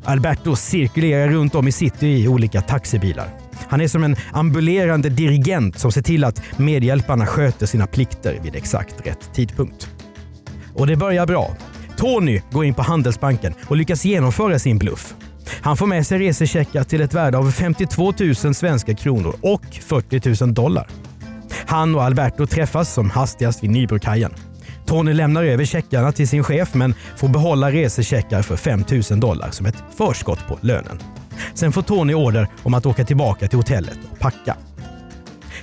Alberto 0.04 0.56
cirkulerar 0.56 1.30
runt 1.30 1.56
om 1.56 1.68
i 1.68 1.72
city 1.72 2.08
i 2.08 2.28
olika 2.28 2.62
taxibilar. 2.62 3.30
Han 3.68 3.82
är 3.82 3.88
som 3.88 4.04
en 4.04 4.16
ambulerande 4.32 5.10
dirigent 5.10 5.80
som 5.80 5.92
ser 5.92 6.02
till 6.02 6.24
att 6.24 6.42
medhjälparna 6.58 7.26
sköter 7.26 7.66
sina 7.66 7.88
plikter 7.88 8.40
vid 8.44 8.56
exakt 8.56 9.08
rätt 9.08 9.34
tidpunkt. 9.34 9.90
Och 10.74 10.88
det 10.88 10.96
börjar 10.96 11.26
bra. 11.26 11.56
Tony 11.98 12.42
går 12.52 12.66
in 12.66 12.74
på 12.74 12.82
Handelsbanken 12.82 13.54
och 13.68 13.78
lyckas 13.78 14.06
genomföra 14.06 14.60
sin 14.60 14.78
bluff. 14.78 15.16
Han 15.50 15.78
får 15.78 15.88
med 15.88 16.08
sig 16.08 16.20
resecheckar 16.20 16.84
till 16.84 17.02
ett 17.02 17.14
värde 17.14 17.38
av 17.38 17.52
52 17.52 18.14
000 18.20 18.36
svenska 18.36 18.94
kronor 18.94 19.36
och 19.42 19.66
40 19.66 20.44
000 20.46 20.54
dollar. 20.54 20.88
Han 21.66 21.96
och 21.96 22.04
Alberto 22.04 22.48
träffas 22.48 22.94
som 22.94 23.10
hastigast 23.10 23.64
vid 23.64 23.70
Nybrokajen. 23.70 24.34
Tony 24.86 25.14
lämnar 25.14 25.44
över 25.44 25.66
checkarna 25.66 26.12
till 26.12 26.28
sin 26.28 26.44
chef 26.44 26.74
men 26.74 26.94
får 27.18 27.28
behålla 27.28 27.72
resecheckar 27.72 28.42
för 28.42 28.56
5 28.56 28.84
000 29.12 29.20
dollar 29.20 29.52
som 29.52 29.66
ett 29.66 29.84
förskott 29.98 30.48
på 30.48 30.60
lönen. 30.62 31.00
Sen 31.54 31.72
får 31.72 31.82
Tony 31.82 32.14
order 32.14 32.48
om 32.64 32.74
att 32.74 32.86
åka 32.86 33.06
tillbaka 33.06 33.48
till 33.48 33.60
hotellet 33.60 33.98
och 34.12 34.20
packa. 34.20 34.58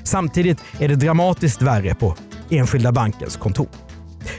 Samtidigt 0.05 0.59
är 0.79 0.89
det 0.89 0.95
dramatiskt 0.95 1.62
värre 1.62 1.95
på 1.95 2.17
Enskilda 2.51 2.93
bankens 2.93 3.37
kontor. 3.37 3.69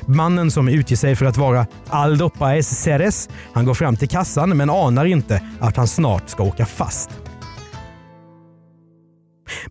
Mannen 0.07 0.51
som 0.51 0.67
utger 0.67 0.95
sig 0.95 1.15
för 1.15 1.25
att 1.25 1.37
vara 1.37 1.67
Aldo 1.87 2.29
Paez 2.29 2.83
Ceres, 2.83 3.29
han 3.53 3.65
går 3.65 3.73
fram 3.73 3.95
till 3.95 4.09
kassan 4.09 4.57
men 4.57 4.69
anar 4.69 5.05
inte 5.05 5.41
att 5.59 5.77
han 5.77 5.87
snart 5.87 6.29
ska 6.29 6.43
åka 6.43 6.65
fast. 6.65 7.09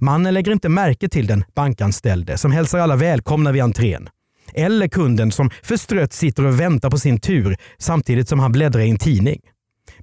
Mannen 0.00 0.34
lägger 0.34 0.52
inte 0.52 0.68
märke 0.68 1.08
till 1.08 1.26
den 1.26 1.44
bankanställde 1.54 2.38
som 2.38 2.52
hälsar 2.52 2.78
alla 2.78 2.96
välkomna 2.96 3.52
vid 3.52 3.62
entrén. 3.62 4.08
Eller 4.54 4.88
kunden 4.88 5.32
som 5.32 5.50
förstrött 5.62 6.12
sitter 6.12 6.44
och 6.44 6.60
väntar 6.60 6.90
på 6.90 6.98
sin 6.98 7.20
tur 7.20 7.56
samtidigt 7.78 8.28
som 8.28 8.40
han 8.40 8.52
bläddrar 8.52 8.80
i 8.80 8.90
en 8.90 8.98
tidning. 8.98 9.40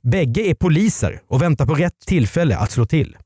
Bägge 0.02 0.42
är 0.42 0.54
poliser 0.54 1.22
och 1.28 1.42
väntar 1.42 1.66
på 1.66 1.74
rätt 1.74 2.00
tillfälle 2.08 2.58
att 2.58 2.72
slå 2.72 2.86
till. 2.86 3.18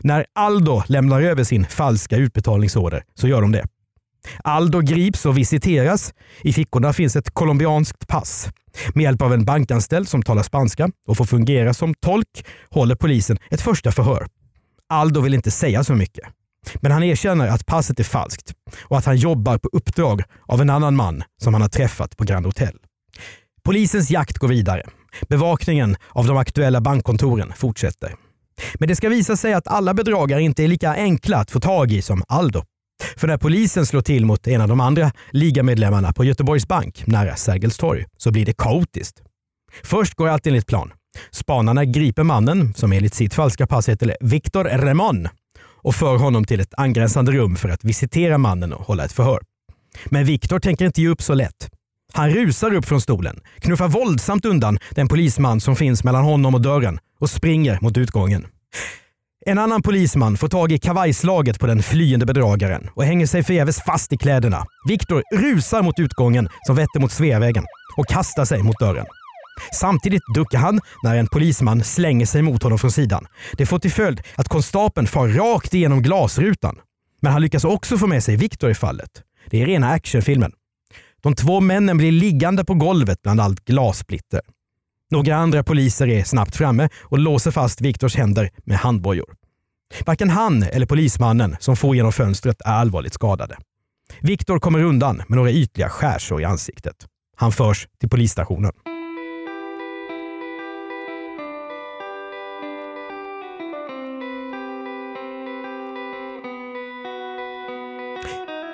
När 0.00 0.26
Aldo 0.34 0.82
lämnar 0.86 1.22
över 1.22 1.44
sin 1.44 1.66
falska 1.66 2.16
utbetalningsorder 2.16 3.02
så 3.14 3.28
gör 3.28 3.42
de 3.42 3.52
det. 3.52 3.64
Aldo 4.44 4.80
grips 4.80 5.26
och 5.26 5.38
visiteras. 5.38 6.14
I 6.42 6.52
fickorna 6.52 6.92
finns 6.92 7.16
ett 7.16 7.30
colombianskt 7.30 8.08
pass. 8.08 8.48
Med 8.94 9.02
hjälp 9.02 9.22
av 9.22 9.32
en 9.32 9.44
bankanställd 9.44 10.08
som 10.08 10.22
talar 10.22 10.42
spanska 10.42 10.90
och 11.06 11.16
får 11.16 11.24
fungera 11.24 11.74
som 11.74 11.94
tolk 11.94 12.46
håller 12.70 12.94
polisen 12.94 13.38
ett 13.50 13.60
första 13.60 13.92
förhör. 13.92 14.26
Aldo 14.88 15.20
vill 15.20 15.34
inte 15.34 15.50
säga 15.50 15.84
så 15.84 15.94
mycket. 15.94 16.24
Men 16.80 16.92
han 16.92 17.02
erkänner 17.02 17.48
att 17.48 17.66
passet 17.66 18.00
är 18.00 18.04
falskt 18.04 18.52
och 18.82 18.98
att 18.98 19.04
han 19.04 19.16
jobbar 19.16 19.58
på 19.58 19.68
uppdrag 19.72 20.22
av 20.46 20.60
en 20.60 20.70
annan 20.70 20.96
man 20.96 21.22
som 21.42 21.54
han 21.54 21.62
har 21.62 21.68
träffat 21.68 22.16
på 22.16 22.24
Grand 22.24 22.46
Hotel. 22.46 22.74
Polisens 23.64 24.10
jakt 24.10 24.38
går 24.38 24.48
vidare. 24.48 24.82
Bevakningen 25.28 25.96
av 26.08 26.26
de 26.26 26.36
aktuella 26.36 26.80
bankkontoren 26.80 27.52
fortsätter. 27.56 28.14
Men 28.74 28.88
det 28.88 28.96
ska 28.96 29.08
visa 29.08 29.36
sig 29.36 29.54
att 29.54 29.68
alla 29.68 29.94
bedragare 29.94 30.42
inte 30.42 30.64
är 30.64 30.68
lika 30.68 30.94
enkla 30.94 31.36
att 31.36 31.50
få 31.50 31.60
tag 31.60 31.92
i 31.92 32.02
som 32.02 32.22
Aldo. 32.28 32.64
För 33.16 33.26
när 33.26 33.38
polisen 33.38 33.86
slår 33.86 34.00
till 34.00 34.26
mot 34.26 34.46
en 34.46 34.60
av 34.60 34.68
de 34.68 34.80
andra 34.80 35.12
ligamedlemmarna 35.30 36.12
på 36.12 36.24
Göteborgs 36.24 36.68
bank 36.68 37.06
nära 37.06 37.36
Sergels 37.36 37.76
torg 37.76 38.04
så 38.16 38.30
blir 38.30 38.46
det 38.46 38.56
kaotiskt. 38.56 39.22
Först 39.82 40.14
går 40.14 40.28
allt 40.28 40.46
enligt 40.46 40.66
plan. 40.66 40.92
Spanarna 41.30 41.84
griper 41.84 42.22
mannen, 42.22 42.74
som 42.74 42.92
enligt 42.92 43.14
sitt 43.14 43.34
falska 43.34 43.66
pass 43.66 43.88
heter 43.88 44.16
Victor 44.20 44.64
Remon, 44.64 45.28
och 45.82 45.94
för 45.94 46.16
honom 46.16 46.44
till 46.44 46.60
ett 46.60 46.74
angränsande 46.76 47.32
rum 47.32 47.56
för 47.56 47.68
att 47.68 47.84
visitera 47.84 48.38
mannen 48.38 48.72
och 48.72 48.86
hålla 48.86 49.04
ett 49.04 49.12
förhör. 49.12 49.40
Men 50.04 50.24
Victor 50.24 50.58
tänker 50.58 50.86
inte 50.86 51.02
ge 51.02 51.08
upp 51.08 51.22
så 51.22 51.34
lätt. 51.34 51.70
Han 52.12 52.30
rusar 52.30 52.74
upp 52.74 52.84
från 52.84 53.00
stolen, 53.00 53.40
knuffar 53.58 53.88
våldsamt 53.88 54.44
undan 54.44 54.78
den 54.90 55.08
polisman 55.08 55.60
som 55.60 55.76
finns 55.76 56.04
mellan 56.04 56.24
honom 56.24 56.54
och 56.54 56.60
dörren 56.60 56.98
och 57.20 57.30
springer 57.30 57.78
mot 57.82 57.96
utgången. 57.96 58.46
En 59.48 59.58
annan 59.58 59.82
polisman 59.82 60.36
får 60.36 60.48
tag 60.48 60.72
i 60.72 60.78
kavajslaget 60.78 61.60
på 61.60 61.66
den 61.66 61.82
flyende 61.82 62.26
bedragaren 62.26 62.90
och 62.94 63.04
hänger 63.04 63.26
sig 63.26 63.42
förgäves 63.42 63.82
fast 63.82 64.12
i 64.12 64.16
kläderna. 64.16 64.66
Viktor 64.88 65.22
rusar 65.36 65.82
mot 65.82 65.98
utgången 65.98 66.48
som 66.66 66.76
vetter 66.76 67.00
mot 67.00 67.12
Sveavägen 67.12 67.64
och 67.96 68.06
kastar 68.06 68.44
sig 68.44 68.62
mot 68.62 68.78
dörren. 68.78 69.06
Samtidigt 69.74 70.22
duckar 70.34 70.58
han 70.58 70.80
när 71.02 71.16
en 71.16 71.26
polisman 71.26 71.84
slänger 71.84 72.26
sig 72.26 72.42
mot 72.42 72.62
honom 72.62 72.78
från 72.78 72.90
sidan. 72.90 73.26
Det 73.52 73.66
får 73.66 73.78
till 73.78 73.92
följd 73.92 74.20
att 74.34 74.48
konstapeln 74.48 75.06
far 75.06 75.28
rakt 75.28 75.74
igenom 75.74 76.02
glasrutan. 76.02 76.76
Men 77.20 77.32
han 77.32 77.42
lyckas 77.42 77.64
också 77.64 77.98
få 77.98 78.06
med 78.06 78.24
sig 78.24 78.36
Viktor 78.36 78.70
i 78.70 78.74
fallet. 78.74 79.10
Det 79.50 79.62
är 79.62 79.66
rena 79.66 79.90
actionfilmen. 79.90 80.52
De 81.22 81.34
två 81.34 81.60
männen 81.60 81.98
blir 81.98 82.12
liggande 82.12 82.64
på 82.64 82.74
golvet 82.74 83.22
bland 83.22 83.40
allt 83.40 83.64
glassplitter. 83.64 84.40
Några 85.10 85.36
andra 85.36 85.64
poliser 85.64 86.08
är 86.08 86.24
snabbt 86.24 86.56
framme 86.56 86.88
och 87.02 87.18
låser 87.18 87.50
fast 87.50 87.80
Viktors 87.80 88.16
händer 88.16 88.50
med 88.64 88.78
handbojor. 88.78 89.37
Varken 90.06 90.30
han 90.30 90.62
eller 90.62 90.86
polismannen 90.86 91.56
som 91.60 91.76
for 91.76 91.96
genom 91.96 92.12
fönstret 92.12 92.60
är 92.60 92.72
allvarligt 92.72 93.14
skadade. 93.14 93.56
Viktor 94.20 94.58
kommer 94.58 94.82
undan 94.82 95.16
med 95.16 95.36
några 95.36 95.50
ytliga 95.50 95.88
skärsår 95.88 96.40
i 96.40 96.44
ansiktet. 96.44 96.96
Han 97.36 97.52
förs 97.52 97.88
till 98.00 98.08
polisstationen. 98.08 98.72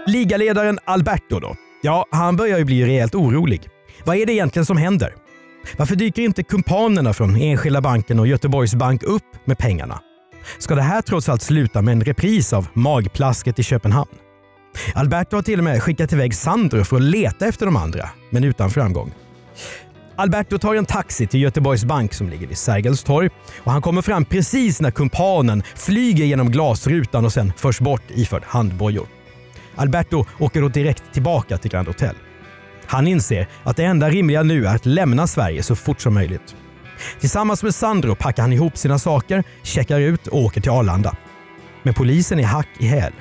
Ligaledaren 0.06 0.78
Alberto 0.84 1.40
då? 1.40 1.56
Ja, 1.82 2.06
han 2.10 2.36
börjar 2.36 2.58
ju 2.58 2.64
bli 2.64 2.86
rejält 2.86 3.14
orolig. 3.14 3.68
Vad 4.04 4.16
är 4.16 4.26
det 4.26 4.32
egentligen 4.32 4.66
som 4.66 4.76
händer? 4.76 5.14
Varför 5.76 5.96
dyker 5.96 6.22
inte 6.22 6.42
kumpanerna 6.42 7.12
från 7.12 7.36
Enskilda 7.36 7.80
banken 7.80 8.20
och 8.20 8.26
Göteborgs 8.26 8.74
bank 8.74 9.02
upp 9.02 9.22
med 9.44 9.58
pengarna? 9.58 10.00
Ska 10.58 10.74
det 10.74 10.82
här 10.82 11.02
trots 11.02 11.28
allt 11.28 11.42
sluta 11.42 11.82
med 11.82 11.92
en 11.92 12.04
repris 12.04 12.52
av 12.52 12.66
magplasket 12.72 13.58
i 13.58 13.62
Köpenhamn? 13.62 14.10
Alberto 14.94 15.36
har 15.36 15.42
till 15.42 15.58
och 15.58 15.64
med 15.64 15.82
skickat 15.82 16.12
iväg 16.12 16.34
Sandro 16.34 16.84
för 16.84 16.96
att 16.96 17.02
leta 17.02 17.46
efter 17.46 17.66
de 17.66 17.76
andra, 17.76 18.10
men 18.30 18.44
utan 18.44 18.70
framgång. 18.70 19.14
Alberto 20.16 20.58
tar 20.58 20.74
en 20.74 20.86
taxi 20.86 21.26
till 21.26 21.42
Göteborgs 21.42 21.84
bank 21.84 22.14
som 22.14 22.28
ligger 22.28 22.46
vid 22.46 22.58
Sergels 22.58 23.02
torg 23.04 23.30
och 23.58 23.72
han 23.72 23.82
kommer 23.82 24.02
fram 24.02 24.24
precis 24.24 24.80
när 24.80 24.90
kumpanen 24.90 25.62
flyger 25.74 26.24
genom 26.24 26.50
glasrutan 26.50 27.24
och 27.24 27.32
sen 27.32 27.52
förs 27.56 27.80
bort 27.80 28.02
iförd 28.08 28.42
handbojor. 28.46 29.06
Alberto 29.76 30.24
åker 30.38 30.60
då 30.60 30.68
direkt 30.68 31.02
tillbaka 31.12 31.58
till 31.58 31.70
Grand 31.70 31.88
Hotel. 31.88 32.14
Han 32.86 33.06
inser 33.06 33.48
att 33.62 33.76
det 33.76 33.84
enda 33.84 34.10
rimliga 34.10 34.42
nu 34.42 34.66
är 34.66 34.74
att 34.74 34.86
lämna 34.86 35.26
Sverige 35.26 35.62
så 35.62 35.76
fort 35.76 36.00
som 36.00 36.14
möjligt. 36.14 36.56
Tillsammans 37.20 37.62
med 37.62 37.74
Sandro 37.74 38.14
packar 38.14 38.42
han 38.42 38.52
ihop 38.52 38.76
sina 38.76 38.98
saker, 38.98 39.44
checkar 39.62 40.00
ut 40.00 40.26
och 40.26 40.38
åker 40.38 40.60
till 40.60 40.70
Arlanda. 40.70 41.16
Men 41.82 41.94
polisen 41.94 42.40
är 42.40 42.44
hack 42.44 42.68
i 42.78 42.86
häl. 42.86 43.12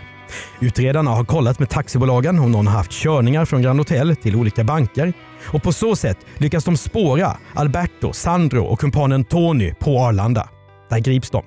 Utredarna 0.59 1.11
har 1.11 1.25
kollat 1.25 1.59
med 1.59 1.69
taxibolagen 1.69 2.39
om 2.39 2.51
någon 2.51 2.67
har 2.67 2.77
haft 2.77 2.91
körningar 2.91 3.45
från 3.45 3.61
Grand 3.61 3.79
Hotel 3.79 4.15
till 4.15 4.35
olika 4.35 4.63
banker 4.63 5.13
och 5.45 5.63
på 5.63 5.71
så 5.71 5.95
sätt 5.95 6.17
lyckas 6.37 6.63
de 6.63 6.77
spåra 6.77 7.37
Alberto, 7.53 8.13
Sandro 8.13 8.63
och 8.63 8.79
kumpanen 8.79 9.23
Tony 9.23 9.73
på 9.73 9.99
Arlanda. 9.99 10.49
Där 10.89 10.99
grips 10.99 11.29
de. 11.29 11.43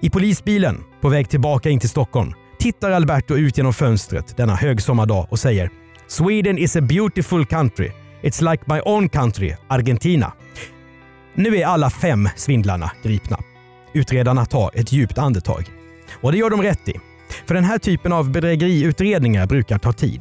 I 0.00 0.10
polisbilen 0.10 0.84
på 1.00 1.08
väg 1.08 1.28
tillbaka 1.28 1.70
in 1.70 1.80
till 1.80 1.88
Stockholm 1.88 2.32
tittar 2.58 2.90
Alberto 2.90 3.34
ut 3.34 3.56
genom 3.56 3.72
fönstret 3.72 4.36
denna 4.36 4.54
högsommardag 4.54 5.26
och 5.30 5.38
säger 5.38 5.70
“Sweden 6.06 6.58
is 6.58 6.76
a 6.76 6.80
beautiful 6.80 7.46
country. 7.46 7.90
It's 8.22 8.50
like 8.50 8.62
my 8.66 8.80
own 8.80 9.08
country, 9.08 9.54
Argentina.” 9.68 10.32
Nu 11.34 11.56
är 11.56 11.66
alla 11.66 11.90
fem 11.90 12.28
svindlarna 12.36 12.90
gripna. 13.02 13.38
Utredarna 13.92 14.46
tar 14.46 14.70
ett 14.74 14.92
djupt 14.92 15.18
andetag. 15.18 15.64
Och 16.20 16.32
det 16.32 16.38
gör 16.38 16.50
de 16.50 16.62
rätt 16.62 16.88
i. 16.88 16.94
För 17.46 17.54
den 17.54 17.64
här 17.64 17.78
typen 17.78 18.12
av 18.12 18.30
bedrägeriutredningar 18.30 19.46
brukar 19.46 19.78
ta 19.78 19.92
tid. 19.92 20.20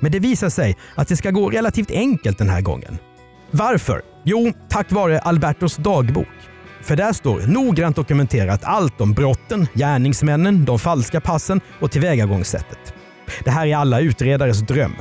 Men 0.00 0.12
det 0.12 0.18
visar 0.18 0.48
sig 0.48 0.76
att 0.94 1.08
det 1.08 1.16
ska 1.16 1.30
gå 1.30 1.50
relativt 1.50 1.90
enkelt 1.90 2.38
den 2.38 2.48
här 2.48 2.60
gången. 2.60 2.98
Varför? 3.50 4.02
Jo, 4.24 4.52
tack 4.68 4.92
vare 4.92 5.20
Albertos 5.20 5.76
dagbok. 5.76 6.26
För 6.82 6.96
där 6.96 7.12
står 7.12 7.40
noggrant 7.40 7.96
dokumenterat 7.96 8.64
allt 8.64 9.00
om 9.00 9.12
brotten, 9.12 9.66
gärningsmännen, 9.74 10.64
de 10.64 10.78
falska 10.78 11.20
passen 11.20 11.60
och 11.80 11.90
tillvägagångssättet. 11.90 12.94
Det 13.44 13.50
här 13.50 13.66
är 13.66 13.76
alla 13.76 14.00
utredares 14.00 14.60
dröm. 14.60 14.92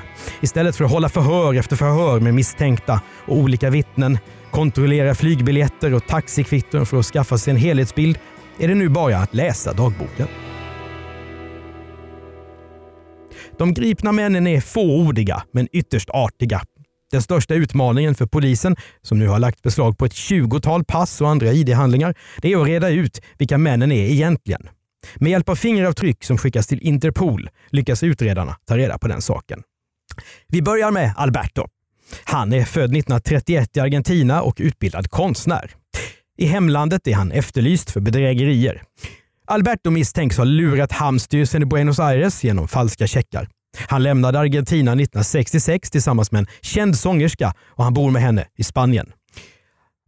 Istället 0.41 0.75
för 0.75 0.85
att 0.85 0.91
hålla 0.91 1.09
förhör 1.09 1.53
efter 1.53 1.75
förhör 1.75 2.19
med 2.19 2.33
misstänkta 2.33 3.01
och 3.25 3.37
olika 3.37 3.69
vittnen, 3.69 4.17
kontrollera 4.53 5.15
flygbiljetter 5.15 5.93
och 5.93 6.07
taxikvitton 6.07 6.85
för 6.85 6.97
att 6.97 7.05
skaffa 7.05 7.37
sig 7.37 7.51
en 7.51 7.57
helhetsbild, 7.57 8.17
är 8.59 8.67
det 8.67 8.75
nu 8.75 8.89
bara 8.89 9.17
att 9.17 9.33
läsa 9.33 9.73
dagboken. 9.73 10.27
De 13.57 13.73
gripna 13.73 14.11
männen 14.11 14.47
är 14.47 14.61
fåordiga 14.61 15.43
men 15.51 15.67
ytterst 15.71 16.09
artiga. 16.09 16.61
Den 17.11 17.21
största 17.21 17.53
utmaningen 17.53 18.15
för 18.15 18.25
polisen, 18.25 18.75
som 19.01 19.19
nu 19.19 19.27
har 19.27 19.39
lagt 19.39 19.61
beslag 19.61 19.97
på 19.97 20.05
ett 20.05 20.13
tjugotal 20.13 20.85
pass 20.85 21.21
och 21.21 21.29
andra 21.29 21.51
ID-handlingar, 21.51 22.15
det 22.41 22.53
är 22.53 22.61
att 22.61 22.67
reda 22.67 22.89
ut 22.89 23.21
vilka 23.37 23.57
männen 23.57 23.91
är 23.91 24.05
egentligen. 24.05 24.69
Med 25.15 25.31
hjälp 25.31 25.49
av 25.49 25.55
fingeravtryck 25.55 26.23
som 26.23 26.37
skickas 26.37 26.67
till 26.67 26.81
Interpol 26.81 27.49
lyckas 27.69 28.03
utredarna 28.03 28.55
ta 28.67 28.77
reda 28.77 28.97
på 28.97 29.07
den 29.07 29.21
saken. 29.21 29.63
Vi 30.47 30.61
börjar 30.61 30.91
med 30.91 31.13
Alberto. 31.17 31.67
Han 32.23 32.53
är 32.53 32.65
född 32.65 32.83
1931 32.83 33.77
i 33.77 33.79
Argentina 33.79 34.41
och 34.41 34.55
utbildad 34.59 35.09
konstnär. 35.09 35.71
I 36.37 36.45
hemlandet 36.45 37.07
är 37.07 37.13
han 37.13 37.31
efterlyst 37.31 37.91
för 37.91 37.99
bedrägerier. 37.99 38.81
Alberto 39.47 39.91
misstänks 39.91 40.37
ha 40.37 40.43
lurat 40.43 40.91
hamnstyrelsen 40.91 41.63
i 41.63 41.65
Buenos 41.65 41.99
Aires 41.99 42.43
genom 42.43 42.67
falska 42.67 43.07
checkar. 43.07 43.47
Han 43.87 44.03
lämnade 44.03 44.39
Argentina 44.39 44.91
1966 44.91 45.91
tillsammans 45.91 46.31
med 46.31 46.39
en 46.39 46.47
känd 46.61 46.97
sångerska 46.97 47.53
och 47.67 47.83
han 47.83 47.93
bor 47.93 48.11
med 48.11 48.21
henne 48.21 48.45
i 48.57 48.63
Spanien. 48.63 49.11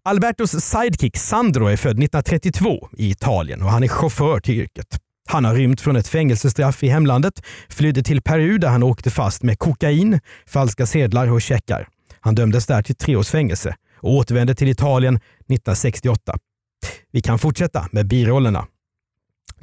Albertos 0.03 0.51
sidekick 0.51 1.17
Sandro 1.17 1.67
är 1.67 1.77
född 1.77 2.03
1932 2.03 2.89
i 2.97 3.09
Italien 3.09 3.61
och 3.61 3.69
han 3.69 3.83
är 3.83 3.87
chaufför 3.87 4.39
till 4.39 4.55
yrket. 4.55 4.99
Han 5.27 5.45
har 5.45 5.55
rymt 5.55 5.81
från 5.81 5.95
ett 5.95 6.07
fängelsestraff 6.07 6.83
i 6.83 6.87
hemlandet, 6.87 7.45
flydde 7.69 8.03
till 8.03 8.21
Peru 8.21 8.57
där 8.57 8.69
han 8.69 8.83
åkte 8.83 9.11
fast 9.11 9.43
med 9.43 9.59
kokain, 9.59 10.19
falska 10.47 10.85
sedlar 10.85 11.31
och 11.31 11.41
checkar. 11.41 11.87
Han 12.25 12.35
dömdes 12.35 12.65
där 12.65 12.81
till 12.81 12.95
tre 12.95 13.15
års 13.15 13.29
fängelse 13.29 13.75
och 13.97 14.11
återvände 14.11 14.55
till 14.55 14.67
Italien 14.67 15.15
1968. 15.15 16.37
Vi 17.11 17.21
kan 17.21 17.39
fortsätta 17.39 17.87
med 17.91 18.07
birollerna. 18.07 18.67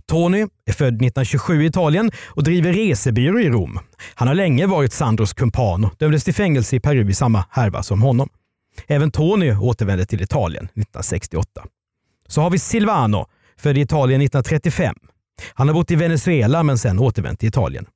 Tony 0.09 0.47
är 0.67 0.73
född 0.73 0.95
1927 0.95 1.63
i 1.63 1.67
Italien 1.67 2.11
och 2.29 2.45
driver 2.45 2.73
resebyrå 2.73 3.41
i 3.41 3.51
Rom. 3.51 3.79
Han 4.15 4.29
har 4.29 4.35
länge 4.35 4.67
varit 4.67 4.93
Sandros 4.93 5.33
kumpan 5.33 5.85
och 5.85 5.95
dömdes 5.99 6.25
till 6.25 6.35
fängelse 6.35 6.77
i 6.77 6.81
Peru 6.81 7.11
i 7.11 7.15
samma 7.15 7.45
härva 7.51 7.83
som 7.83 8.03
honom. 8.03 8.29
Även 8.87 9.11
Tony 9.11 9.53
återvände 9.53 10.07
till 10.07 10.23
Italien 10.23 10.65
1968. 10.65 11.65
Så 12.29 12.41
har 12.41 12.51
vi 12.51 12.59
Silvano, 12.59 13.27
född 13.59 13.79
i 13.79 13.81
Italien 13.81 14.21
1935. 14.21 14.95
Han 15.55 15.69
har 15.69 15.75
bott 15.75 15.91
i 15.91 15.97
Venezuela 15.97 16.63
men 16.63 16.79
sen 16.79 16.99
återvänt 16.99 17.41
till 17.41 17.49
Italien. 17.49 17.87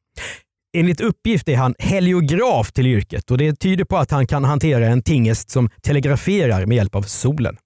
Enligt 0.77 1.01
uppgift 1.01 1.49
är 1.49 1.57
han 1.57 1.75
heliograf 1.79 2.73
till 2.73 2.87
yrket 2.87 3.31
och 3.31 3.39
det 3.39 3.61
tyder 3.61 3.85
på 3.85 3.97
att 3.97 4.11
han 4.11 4.27
kan 4.27 4.45
hantera 4.45 4.87
en 4.87 5.03
tingest 5.03 5.51
som 5.51 5.71
telegraferar 5.83 6.67
med 6.67 6.77
hjälp 6.77 6.95
av 6.95 7.03
solen. 7.03 7.57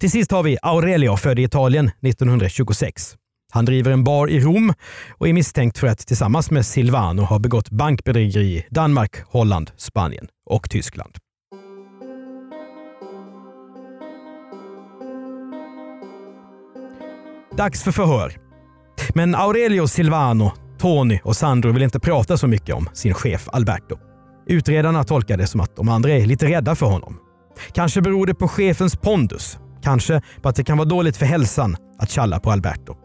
Till 0.00 0.10
sist 0.10 0.30
har 0.30 0.42
vi 0.42 0.58
Aurelio, 0.62 1.16
född 1.16 1.38
i 1.38 1.42
Italien 1.42 1.90
1926. 2.06 3.16
Han 3.52 3.64
driver 3.64 3.90
en 3.90 4.04
bar 4.04 4.28
i 4.28 4.40
Rom 4.40 4.74
och 5.10 5.28
är 5.28 5.32
misstänkt 5.32 5.78
för 5.78 5.86
att 5.86 5.98
tillsammans 5.98 6.50
med 6.50 6.66
Silvano 6.66 7.22
ha 7.22 7.38
begått 7.38 7.70
bankbedrägeri 7.70 8.56
i 8.56 8.66
Danmark, 8.70 9.16
Holland, 9.26 9.70
Spanien 9.76 10.28
och 10.50 10.70
Tyskland. 10.70 11.16
Dags 17.56 17.82
för 17.82 17.92
förhör. 17.92 18.32
Men 19.14 19.34
Aurelio 19.34 19.88
Silvano, 19.88 20.52
Tony 20.84 21.20
och 21.24 21.36
Sandro 21.36 21.72
vill 21.72 21.82
inte 21.82 22.00
prata 22.00 22.36
så 22.36 22.46
mycket 22.46 22.74
om 22.74 22.88
sin 22.92 23.14
chef 23.14 23.48
Alberto. 23.52 23.96
Utredarna 24.46 25.04
tolkar 25.04 25.36
det 25.36 25.46
som 25.46 25.60
att 25.60 25.76
de 25.76 25.88
andra 25.88 26.12
är 26.12 26.26
lite 26.26 26.46
rädda 26.46 26.74
för 26.74 26.86
honom. 26.86 27.18
Kanske 27.72 28.00
beror 28.00 28.26
det 28.26 28.34
på 28.34 28.48
chefens 28.48 28.96
pondus. 28.96 29.58
Kanske 29.82 30.22
på 30.42 30.48
att 30.48 30.56
det 30.56 30.64
kan 30.64 30.78
vara 30.78 30.88
dåligt 30.88 31.16
för 31.16 31.26
hälsan 31.26 31.76
att 31.98 32.10
tjalla 32.10 32.40
på 32.40 32.50
Alberto. 32.50 32.96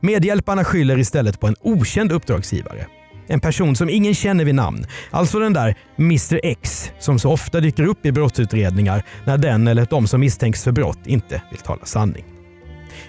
Medhjälparna 0.00 0.64
skyller 0.64 0.98
istället 0.98 1.40
på 1.40 1.46
en 1.46 1.54
okänd 1.60 2.12
uppdragsgivare. 2.12 2.86
En 3.26 3.40
person 3.40 3.76
som 3.76 3.88
ingen 3.90 4.14
känner 4.14 4.44
vid 4.44 4.54
namn. 4.54 4.86
Alltså 5.10 5.38
den 5.38 5.52
där 5.52 5.74
Mr 5.98 6.40
X 6.42 6.90
som 6.98 7.18
så 7.18 7.32
ofta 7.32 7.60
dyker 7.60 7.84
upp 7.84 8.06
i 8.06 8.12
brottsutredningar 8.12 9.02
när 9.24 9.38
den 9.38 9.68
eller 9.68 9.86
de 9.90 10.06
som 10.06 10.20
misstänks 10.20 10.64
för 10.64 10.72
brott 10.72 11.06
inte 11.06 11.42
vill 11.50 11.60
tala 11.60 11.84
sanning. 11.84 12.24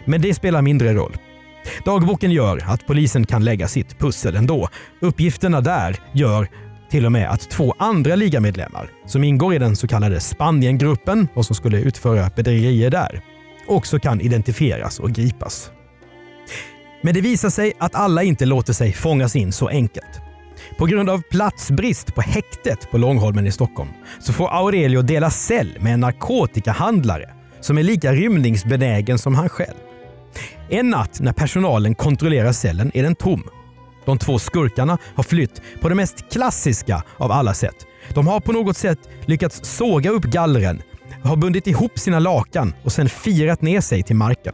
Men 0.06 0.21
det 0.21 0.34
spelar 0.34 0.62
mindre 0.62 0.93
roll. 0.93 1.17
Dagboken 1.86 2.32
gör 2.32 2.63
att 2.67 2.88
polisen 2.88 3.25
kan 3.25 3.43
lägga 3.43 3.67
sitt 3.67 3.99
pussel 3.99 4.36
ändå. 4.36 4.69
Uppgifterna 5.01 5.62
där 5.62 5.95
gör 6.13 6.47
till 6.89 7.06
och 7.06 7.12
med 7.12 7.30
att 7.30 7.49
två 7.49 7.75
andra 7.80 8.15
ligamedlemmar 8.15 8.89
som 9.06 9.23
ingår 9.23 9.54
i 9.54 9.60
den 9.60 9.75
så 9.75 9.88
kallade 9.88 10.19
Spaniengruppen 10.19 11.28
och 11.34 11.45
som 11.45 11.56
skulle 11.56 11.80
utföra 11.80 12.30
bedrägerier 12.36 12.89
där 12.89 13.21
också 13.67 13.99
kan 13.99 14.21
identifieras 14.21 14.99
och 14.99 15.12
gripas. 15.12 15.71
Men 17.01 17.13
det 17.13 17.21
visar 17.21 17.49
sig 17.49 17.73
att 17.78 17.95
alla 17.95 18.23
inte 18.23 18.45
låter 18.45 18.73
sig 18.73 18.93
fångas 18.93 19.36
in 19.36 19.51
så 19.51 19.67
enkelt. 19.67 20.21
På 20.78 20.86
grund 20.86 21.10
av 21.10 21.21
platsbrist 21.21 22.15
på 22.15 22.21
häktet 22.21 22.91
på 22.91 22.97
Långholmen 22.97 23.47
i 23.47 23.51
Stockholm 23.51 23.89
så 24.19 24.34
får 24.34 24.54
Aurelio 24.54 25.01
dela 25.01 25.30
cell 25.30 25.78
med 25.80 25.93
en 25.93 25.99
narkotikahandlare 25.99 27.30
som 27.62 27.78
är 27.78 27.84
lika 27.84 28.13
rymningsbenägen 28.13 29.19
som 29.19 29.36
han 29.36 29.49
själv. 29.49 29.85
En 30.69 30.89
natt 30.89 31.19
när 31.19 31.34
personalen 31.34 31.95
kontrollerar 31.95 32.52
cellen 32.52 32.91
är 32.93 33.04
den 33.04 33.15
tom. 33.15 33.43
De 34.06 34.17
två 34.17 34.39
skurkarna 34.39 34.98
har 35.15 35.24
flytt 35.24 35.62
på 35.82 35.89
det 35.89 35.95
mest 35.95 36.32
klassiska 36.32 37.04
av 37.17 37.32
alla 37.32 37.54
sätt. 37.54 37.76
De 38.13 38.28
har 38.28 38.39
på 38.39 38.52
något 38.52 38.78
sätt 38.78 39.00
lyckats 39.26 39.60
såga 39.63 40.10
upp 40.10 40.24
gallren, 40.24 40.82
har 41.24 41.36
bundit 41.36 41.67
ihop 41.67 42.00
sina 42.00 42.19
lakan 42.19 42.74
och 42.84 42.91
sen 42.91 43.10
firat 43.10 43.62
ner 43.62 43.82
sig 43.82 44.04
till 44.04 44.15
marken. 44.15 44.54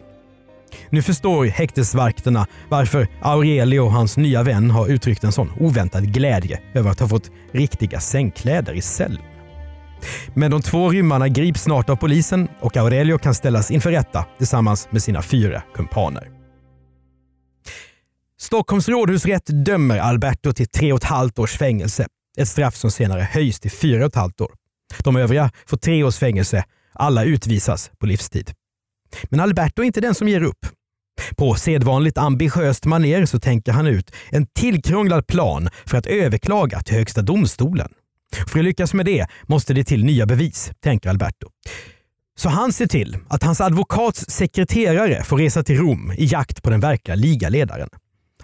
Nu 0.89 1.02
förstår 1.02 1.46
häktesvakterna 1.46 2.48
varför 2.70 3.08
Aurelio 3.22 3.80
och 3.80 3.91
hans 3.91 4.17
nya 4.17 4.44
vän 4.44 4.72
har 4.72 4.88
uttryckt 4.88 5.24
en 5.24 5.32
sån 5.32 5.52
oväntad 5.60 6.13
glädje 6.13 6.60
över 6.74 6.91
att 6.91 7.00
ha 7.00 7.08
fått 7.08 7.32
riktiga 7.52 8.00
sängkläder 8.00 8.74
i 8.74 8.82
cellen. 8.82 9.31
Men 10.36 10.52
de 10.52 10.62
två 10.62 10.90
rymmarna 10.90 11.28
grips 11.28 11.62
snart 11.62 11.90
av 11.90 11.96
polisen 11.96 12.48
och 12.60 12.78
Aurelio 12.78 13.18
kan 13.18 13.36
ställas 13.36 13.72
inför 13.72 13.92
rätta 13.92 14.26
tillsammans 14.38 14.88
med 14.92 15.04
sina 15.04 15.22
fyra 15.22 15.64
kumpaner. 15.76 16.32
Stockholms 18.40 18.90
rådhusrätt 18.90 19.66
dömer 19.66 19.98
Alberto 19.98 20.54
till 20.54 20.68
tre 20.68 20.94
och 20.94 20.98
ett 20.98 21.04
halvt 21.04 21.40
års 21.40 21.58
fängelse. 21.58 22.08
Ett 22.38 22.48
straff 22.48 22.76
som 22.76 22.92
senare 22.92 23.22
höjs 23.22 23.60
till 23.60 23.72
fyra 23.72 24.04
och 24.06 24.10
ett 24.10 24.16
halvt 24.16 24.42
år. 24.42 24.52
De 25.04 25.16
övriga 25.16 25.52
får 25.66 25.78
tre 25.78 26.04
års 26.04 26.18
fängelse. 26.18 26.64
Alla 26.94 27.24
utvisas 27.24 27.92
på 28.00 28.06
livstid. 28.06 28.52
Men 29.30 29.40
Alberto 29.40 29.82
är 29.82 29.86
inte 29.86 30.02
den 30.02 30.16
som 30.16 30.28
ger 30.28 30.44
upp. 30.44 30.66
På 31.38 31.56
sedvanligt 31.56 32.18
ambitiöst 32.18 32.86
maner 32.86 33.26
så 33.26 33.40
tänker 33.40 33.72
han 33.72 33.88
ut 33.88 34.12
en 34.30 34.46
tillkrånglad 34.46 35.28
plan 35.28 35.70
för 35.86 35.98
att 35.98 36.06
överklaga 36.06 36.82
till 36.82 36.96
Högsta 36.96 37.22
domstolen. 37.22 37.90
För 38.48 38.60
att 38.60 38.65
lyckas 38.65 38.94
med 38.94 39.06
det 39.06 39.28
måste 39.44 39.74
det 39.74 39.84
till 39.84 40.04
nya 40.04 40.26
bevis, 40.26 40.72
tänker 40.84 41.10
Alberto. 41.10 41.48
Så 42.38 42.50
han 42.50 42.74
ser 42.74 42.88
till 42.88 43.17
att 43.28 43.44
hans 43.44 43.62
advokats 43.62 44.26
sekreterare 44.30 45.24
får 45.24 45.38
resa 45.38 45.63
till 45.63 45.78
Rom 45.78 46.13
i 46.17 46.26
jakt 46.26 46.63
på 46.63 46.70
den 46.70 46.80
verkliga 46.80 47.15
ligaledaren. 47.15 47.89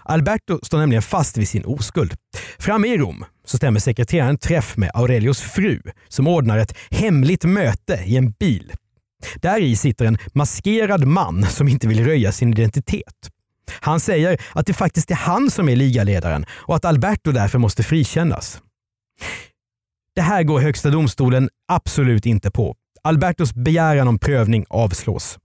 Alberto 0.04 0.60
står 0.64 0.78
nämligen 0.78 1.02
fast 1.02 1.38
vid 1.38 1.50
sin 1.50 1.66
oskuld. 1.66 2.14
Framme 2.60 2.88
i 2.88 2.98
Rom 2.98 3.26
så 3.46 3.58
stämmer 3.58 3.80
sekreteraren 3.80 4.38
träff 4.38 4.78
med 4.78 4.92
Aurelios 4.94 5.42
fru 5.42 5.82
som 6.08 6.28
ordnar 6.28 6.58
ett 6.58 6.78
hemligt 6.92 7.44
möte 7.44 8.04
i 8.06 8.18
en 8.18 8.32
bil. 8.32 8.74
Där 9.36 9.62
i 9.62 9.76
sitter 9.76 10.06
en 10.06 10.18
maskerad 10.34 11.06
man 11.06 11.46
som 11.46 11.68
inte 11.68 11.88
vill 11.88 12.06
röja 12.06 12.32
sin 12.32 12.50
identitet. 12.50 13.30
Han 13.80 14.00
säger 14.00 14.42
att 14.54 14.66
det 14.66 14.74
faktiskt 14.74 15.12
är 15.12 15.16
han 15.16 15.52
som 15.52 15.70
är 15.70 15.76
ligaledaren 15.76 16.46
och 16.50 16.76
att 16.76 16.86
Alberto 16.86 17.32
därför 17.32 17.60
måste 17.60 17.84
frikännas. 17.84 18.62
Det 20.18 20.22
här 20.22 20.44
går 20.44 20.60
Högsta 20.60 20.90
domstolen 20.90 21.50
absolut 21.68 22.26
inte 22.26 22.52
på. 22.52 22.76
Albertos 23.02 23.54
begäran 23.54 24.08
om 24.08 24.20
prövning 24.20 24.66
avslås. 24.70 25.38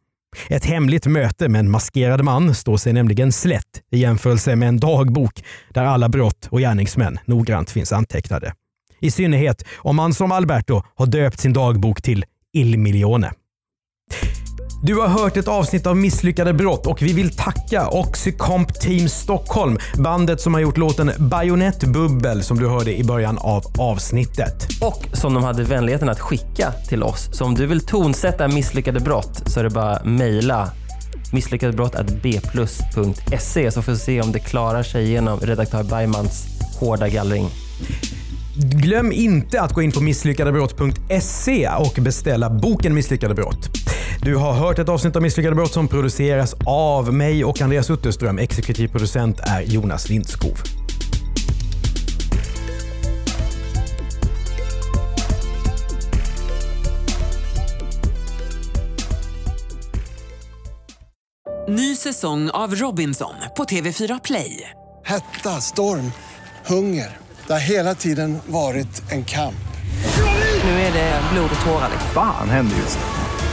Ett 0.49 0.65
hemligt 0.65 1.07
möte 1.07 1.49
med 1.49 1.59
en 1.59 1.71
maskerad 1.71 2.25
man 2.25 2.55
står 2.55 2.77
sig 2.77 2.93
nämligen 2.93 3.33
slätt 3.33 3.83
i 3.91 3.99
jämförelse 3.99 4.57
med 4.57 4.69
en 4.69 4.81
dagbok 4.81 5.45
där 5.71 5.85
alla 5.85 6.09
brott 6.09 6.49
och 6.51 6.59
gärningsmän 6.59 7.19
noggrant 7.25 7.71
finns 7.71 7.93
antecknade. 7.93 8.55
I 9.01 9.11
synnerhet 9.11 9.65
om 9.77 9.97
man 9.97 10.15
som 10.15 10.33
Alberto 10.33 10.83
har 10.95 11.07
döpt 11.07 11.41
sin 11.41 11.53
dagbok 11.53 12.03
till 12.03 12.25
Il 12.53 12.79
Milione. 12.79 13.33
Du 14.85 14.95
har 14.95 15.09
hört 15.09 15.37
ett 15.37 15.49
avsnitt 15.49 15.87
av 15.87 15.97
Misslyckade 15.97 16.53
brott 16.53 16.87
och 16.87 17.03
vi 17.03 17.13
vill 17.13 17.37
tacka 17.37 17.89
Oxycomp 17.89 18.81
Team 18.81 19.09
Stockholm, 19.09 19.79
bandet 19.99 20.41
som 20.41 20.55
har 20.55 20.61
gjort 20.61 20.77
låten 20.77 21.13
Bajonettbubbel 21.19 22.43
som 22.43 22.59
du 22.59 22.69
hörde 22.69 22.99
i 22.99 23.05
början 23.05 23.39
av 23.39 23.65
avsnittet. 23.79 24.69
Och 24.81 25.07
som 25.13 25.35
de 25.35 25.45
hade 25.45 25.65
vänligheten 25.65 26.09
att 26.09 26.21
skicka 26.21 26.73
till 26.89 27.03
oss. 27.03 27.29
Så 27.33 27.45
om 27.45 27.55
du 27.55 27.67
vill 27.67 27.81
tonsätta 27.81 28.49
misslyckade 28.49 29.01
brott 29.01 29.43
så 29.47 29.61
är 29.61 29.65
det 29.65 29.71
bara 29.71 30.05
mejla 30.05 30.71
misslyckadebrott.bplus.se 31.33 33.71
så 33.71 33.83
får 33.83 33.93
vi 33.93 33.99
se 33.99 34.21
om 34.21 34.33
det 34.33 34.39
klarar 34.39 34.83
sig 34.83 35.11
genom 35.11 35.41
redaktör 35.41 35.83
Bergmans 35.83 36.47
hårda 36.81 37.09
gallring. 37.09 37.49
Glöm 38.57 39.13
inte 39.13 39.61
att 39.61 39.73
gå 39.73 39.83
in 39.83 39.93
på 39.93 40.01
misslyckadebrott.se 40.01 41.69
och 41.69 41.99
beställa 42.03 42.51
boken 42.51 42.95
Misslyckade 42.95 43.35
brott. 43.35 43.82
Du 44.21 44.37
har 44.37 44.53
hört 44.53 44.79
ett 44.79 44.89
avsnitt 44.89 45.17
av 45.17 45.23
Misslyckade 45.23 45.57
brott 45.57 45.73
som 45.73 45.89
produceras 45.89 46.57
av 46.67 47.15
mig 47.15 47.45
och 47.45 47.61
Andreas 47.61 47.91
Utterström. 47.91 48.39
Exekutiv 48.39 48.89
producent 48.89 49.41
är 49.41 49.61
Jonas 49.61 50.09
Lindskov. 50.09 50.63
Ny 61.69 61.97
säsong 61.97 62.51
av 62.51 62.75
Robinson 62.75 63.35
på 63.57 63.65
TV4 63.65 64.21
Play. 64.25 64.71
Hetta, 65.05 65.61
storm, 65.61 66.13
hunger. 66.67 67.17
Det 67.47 67.53
har 67.53 67.61
hela 67.61 67.95
tiden 67.95 68.39
varit 68.47 69.03
en 69.11 69.25
kamp. 69.25 69.55
Nu 70.65 70.71
är 70.71 70.93
det 70.93 71.21
blod 71.33 71.51
och 71.55 71.67
tårar. 71.67 71.91
Fan 72.15 72.49
händer 72.49 72.77
just 72.77 72.99